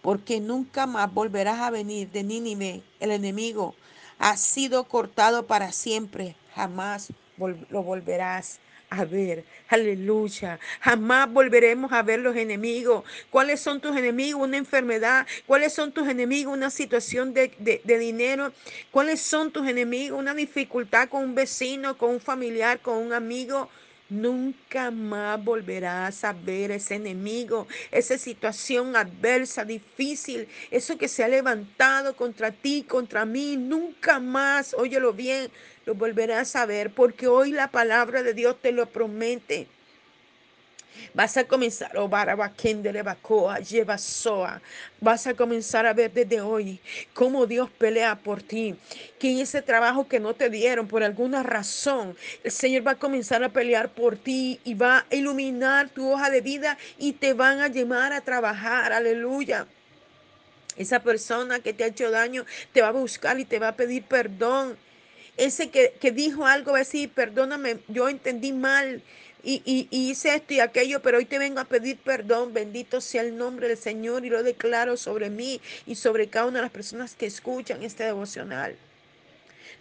Porque 0.00 0.40
nunca 0.40 0.86
más 0.86 1.12
volverás 1.12 1.60
a 1.60 1.70
venir 1.70 2.10
de 2.10 2.24
Nínive, 2.24 2.82
el 2.98 3.12
enemigo, 3.12 3.76
ha 4.22 4.36
sido 4.36 4.84
cortado 4.84 5.48
para 5.48 5.72
siempre, 5.72 6.36
jamás 6.54 7.08
lo 7.36 7.82
volverás 7.82 8.60
a 8.88 9.04
ver. 9.04 9.44
Aleluya. 9.68 10.60
Jamás 10.80 11.32
volveremos 11.32 11.92
a 11.92 12.02
ver 12.02 12.20
los 12.20 12.36
enemigos. 12.36 13.04
¿Cuáles 13.30 13.58
son 13.58 13.80
tus 13.80 13.96
enemigos? 13.96 14.40
Una 14.40 14.58
enfermedad. 14.58 15.26
¿Cuáles 15.44 15.72
son 15.72 15.90
tus 15.90 16.06
enemigos? 16.08 16.54
Una 16.54 16.70
situación 16.70 17.34
de, 17.34 17.50
de, 17.58 17.98
dinero. 17.98 18.52
¿Cuáles 18.92 19.20
son 19.20 19.50
tus 19.50 19.66
enemigos? 19.66 20.20
Una 20.20 20.34
dificultad 20.34 21.08
con 21.08 21.24
un 21.24 21.34
vecino, 21.34 21.98
con 21.98 22.10
un 22.10 22.20
familiar, 22.20 22.78
con 22.78 22.98
un 22.98 23.12
amigo. 23.12 23.70
Nunca 24.12 24.90
más 24.90 25.42
volverás 25.42 26.22
a 26.24 26.34
ver 26.34 26.70
ese 26.70 26.96
enemigo, 26.96 27.66
esa 27.90 28.18
situación 28.18 28.94
adversa, 28.94 29.64
difícil, 29.64 30.48
eso 30.70 30.98
que 30.98 31.08
se 31.08 31.24
ha 31.24 31.28
levantado 31.28 32.14
contra 32.14 32.52
ti, 32.52 32.84
contra 32.86 33.24
mí. 33.24 33.56
Nunca 33.56 34.20
más, 34.20 34.74
óyelo 34.74 35.14
bien, 35.14 35.50
lo 35.86 35.94
volverás 35.94 36.56
a 36.56 36.66
ver, 36.66 36.92
porque 36.92 37.26
hoy 37.26 37.52
la 37.52 37.70
palabra 37.70 38.22
de 38.22 38.34
Dios 38.34 38.60
te 38.60 38.72
lo 38.72 38.92
promete. 38.92 39.72
Vas 41.14 41.36
a 41.36 41.44
comenzar, 41.44 41.92
oh, 41.96 42.08
lleva 43.58 43.98
soa. 43.98 44.62
Vas 45.00 45.26
a 45.26 45.34
comenzar 45.34 45.86
a 45.86 45.92
ver 45.92 46.12
desde 46.12 46.40
hoy 46.40 46.80
cómo 47.12 47.46
Dios 47.46 47.70
pelea 47.70 48.16
por 48.16 48.42
ti. 48.42 48.74
Que 49.18 49.32
en 49.32 49.38
ese 49.38 49.62
trabajo 49.62 50.08
que 50.08 50.20
no 50.20 50.34
te 50.34 50.48
dieron 50.48 50.88
por 50.88 51.02
alguna 51.02 51.42
razón, 51.42 52.16
el 52.42 52.50
Señor 52.50 52.86
va 52.86 52.92
a 52.92 52.98
comenzar 52.98 53.44
a 53.44 53.50
pelear 53.50 53.90
por 53.90 54.16
ti 54.16 54.60
y 54.64 54.74
va 54.74 55.06
a 55.10 55.14
iluminar 55.14 55.90
tu 55.90 56.10
hoja 56.10 56.30
de 56.30 56.40
vida 56.40 56.78
y 56.98 57.12
te 57.12 57.34
van 57.34 57.60
a 57.60 57.68
llamar 57.68 58.12
a 58.12 58.20
trabajar. 58.20 58.92
Aleluya. 58.92 59.66
Esa 60.76 61.00
persona 61.00 61.60
que 61.60 61.74
te 61.74 61.84
ha 61.84 61.88
hecho 61.88 62.10
daño 62.10 62.46
te 62.72 62.80
va 62.80 62.88
a 62.88 62.92
buscar 62.92 63.38
y 63.38 63.44
te 63.44 63.58
va 63.58 63.68
a 63.68 63.76
pedir 63.76 64.04
perdón. 64.04 64.78
Ese 65.36 65.70
que, 65.70 65.94
que 66.00 66.12
dijo 66.12 66.46
algo 66.46 66.72
va 66.72 66.78
a 66.78 66.80
decir, 66.80 67.10
perdóname, 67.10 67.78
yo 67.88 68.08
entendí 68.08 68.52
mal 68.52 69.02
y, 69.42 69.88
hice 69.90 70.34
esto 70.34 70.54
y 70.54 70.60
aquello, 70.60 71.02
pero 71.02 71.18
hoy 71.18 71.24
te 71.24 71.38
vengo 71.38 71.60
a 71.60 71.64
pedir 71.64 71.98
perdón. 71.98 72.52
Bendito 72.52 73.00
sea 73.00 73.22
el 73.22 73.36
nombre 73.36 73.68
del 73.68 73.76
Señor 73.76 74.24
y 74.24 74.30
lo 74.30 74.42
declaro 74.42 74.96
sobre 74.96 75.30
mí 75.30 75.60
y 75.86 75.96
sobre 75.96 76.28
cada 76.28 76.46
una 76.46 76.58
de 76.58 76.62
las 76.62 76.70
personas 76.70 77.14
que 77.14 77.26
escuchan 77.26 77.82
este 77.82 78.04
devocional. 78.04 78.76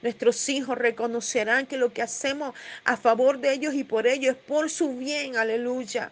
Nuestros 0.01 0.49
hijos 0.49 0.77
reconocerán 0.77 1.67
que 1.67 1.77
lo 1.77 1.93
que 1.93 2.01
hacemos 2.01 2.55
a 2.83 2.97
favor 2.97 3.39
de 3.39 3.53
ellos 3.53 3.73
y 3.75 3.83
por 3.83 4.07
ellos 4.07 4.35
es 4.35 4.41
por 4.41 4.69
su 4.69 4.97
bien. 4.97 5.37
Aleluya. 5.37 6.11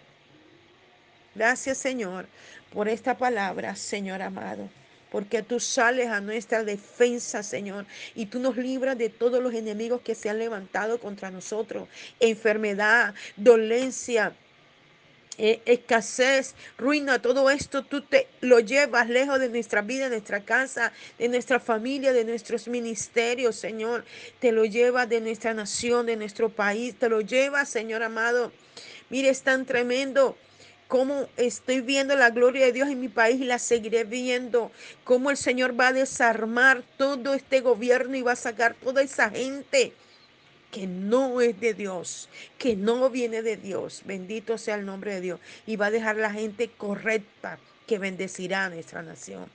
Gracias 1.34 1.78
Señor 1.78 2.28
por 2.72 2.88
esta 2.88 3.18
palabra, 3.18 3.76
Señor 3.76 4.22
amado 4.22 4.70
porque 5.12 5.42
tú 5.44 5.60
sales 5.60 6.08
a 6.08 6.22
nuestra 6.22 6.64
defensa, 6.64 7.44
Señor, 7.44 7.86
y 8.16 8.28
tú 8.28 8.40
nos 8.40 8.58
libras 8.58 8.98
de 8.98 9.10
todos 9.10 9.42
los 9.42 9.54
enemigos 9.54 10.02
que 10.02 10.16
se 10.16 10.30
han 10.30 10.40
levantado 10.40 11.00
contra 11.00 11.32
nosotros, 11.32 11.88
enfermedad, 12.20 13.14
dolencia, 13.36 14.34
eh, 15.42 15.62
escasez, 15.66 16.54
ruina, 16.78 17.22
todo 17.22 17.50
esto 17.50 17.86
tú 17.86 18.02
te 18.02 18.28
lo 18.42 18.60
llevas 18.60 19.08
lejos 19.08 19.40
de 19.40 19.48
nuestra 19.48 19.82
vida, 19.82 20.10
de 20.10 20.18
nuestra 20.18 20.42
casa, 20.42 20.92
de 21.18 21.30
nuestra 21.30 21.62
familia, 21.62 22.12
de 22.12 22.26
nuestros 22.26 22.68
ministerios, 22.68 23.56
Señor. 23.56 24.04
Te 24.40 24.52
lo 24.52 24.66
llevas 24.66 25.08
de 25.08 25.22
nuestra 25.22 25.54
nación, 25.54 26.08
de 26.08 26.18
nuestro 26.18 26.50
país, 26.50 26.94
te 27.00 27.08
lo 27.08 27.22
llevas, 27.22 27.70
Señor 27.70 28.04
amado. 28.04 28.52
Mire, 29.10 29.30
es 29.30 29.42
tan 29.42 29.66
tremendo 29.66 30.36
cómo 30.90 31.30
estoy 31.38 31.82
viendo 31.82 32.16
la 32.16 32.32
gloria 32.32 32.66
de 32.66 32.74
Dios 32.74 32.90
en 32.90 33.00
mi 33.00 33.10
país 33.10 33.40
y 33.40 33.46
la 33.46 33.60
seguiré 33.60 34.06
viendo, 34.06 34.72
cómo 35.04 35.30
el 35.30 35.38
Señor 35.38 35.80
va 35.80 35.90
a 35.90 35.94
desarmar 35.94 36.84
todo 36.98 37.36
este 37.36 37.62
gobierno 37.62 38.18
y 38.18 38.24
va 38.24 38.32
a 38.32 38.36
sacar 38.36 38.74
toda 38.74 39.04
esa 39.04 39.30
gente 39.30 39.94
que 40.72 40.88
no 40.88 41.42
es 41.42 41.60
de 41.60 41.76
Dios, 41.76 42.28
que 42.58 42.76
no 42.76 43.08
viene 43.12 43.44
de 43.44 43.56
Dios. 43.56 44.02
Bendito 44.06 44.58
sea 44.58 44.76
el 44.76 44.86
nombre 44.86 45.14
de 45.14 45.22
Dios. 45.22 45.40
Y 45.68 45.76
va 45.76 45.88
a 45.88 45.92
dejar 45.92 46.16
la 46.16 46.32
gente 46.32 46.70
correcta 46.70 47.60
que 47.90 47.98
bendecirá 47.98 48.66
a 48.66 48.70
nuestra 48.70 49.02
nación. 49.02 49.50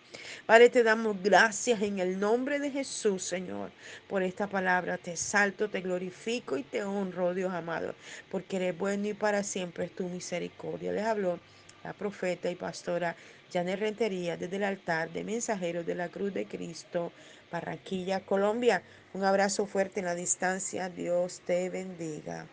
Padre, 0.44 0.68
te 0.68 0.83
damos 0.83 1.23
gracias 1.23 1.81
en 1.83 2.01
el 2.01 2.18
nombre 2.18 2.59
de 2.59 2.68
Jesús, 2.68 3.23
Señor, 3.23 3.70
por 4.09 4.25
esta 4.25 4.49
palabra. 4.49 4.99
Te 4.99 5.16
salto, 5.16 5.70
te 5.70 5.81
glorifico 5.81 6.57
y 6.57 6.64
te 6.64 6.83
honro, 6.83 7.33
Dios 7.33 7.55
amado, 7.55 7.94
porque 8.33 8.57
eres 8.57 8.77
bueno 8.77 9.07
y 9.07 9.14
para 9.14 9.44
siempre 9.44 9.85
es 9.85 9.94
tu 9.94 10.09
misericordia. 10.09 10.90
Les 10.90 11.05
hablo 11.05 11.38
la 11.85 11.92
profeta 11.92 12.51
y 12.51 12.57
pastora 12.57 13.14
Janet 13.53 13.79
Rentería 13.79 14.37
desde 14.37 14.57
el 14.57 14.64
altar 14.64 15.11
de 15.12 15.23
Mensajeros 15.23 15.87
de 15.87 15.94
la 15.94 16.09
Cruz 16.09 16.35
de 16.35 16.44
Cristo, 16.44 17.12
Barranquilla, 17.53 18.18
Colombia. 18.27 18.83
Un 19.12 19.23
abrazo 19.23 19.64
fuerte 19.64 20.01
en 20.01 20.07
la 20.07 20.16
distancia. 20.16 20.88
Dios 20.88 21.40
te 21.47 21.70
bendiga. 21.70 22.49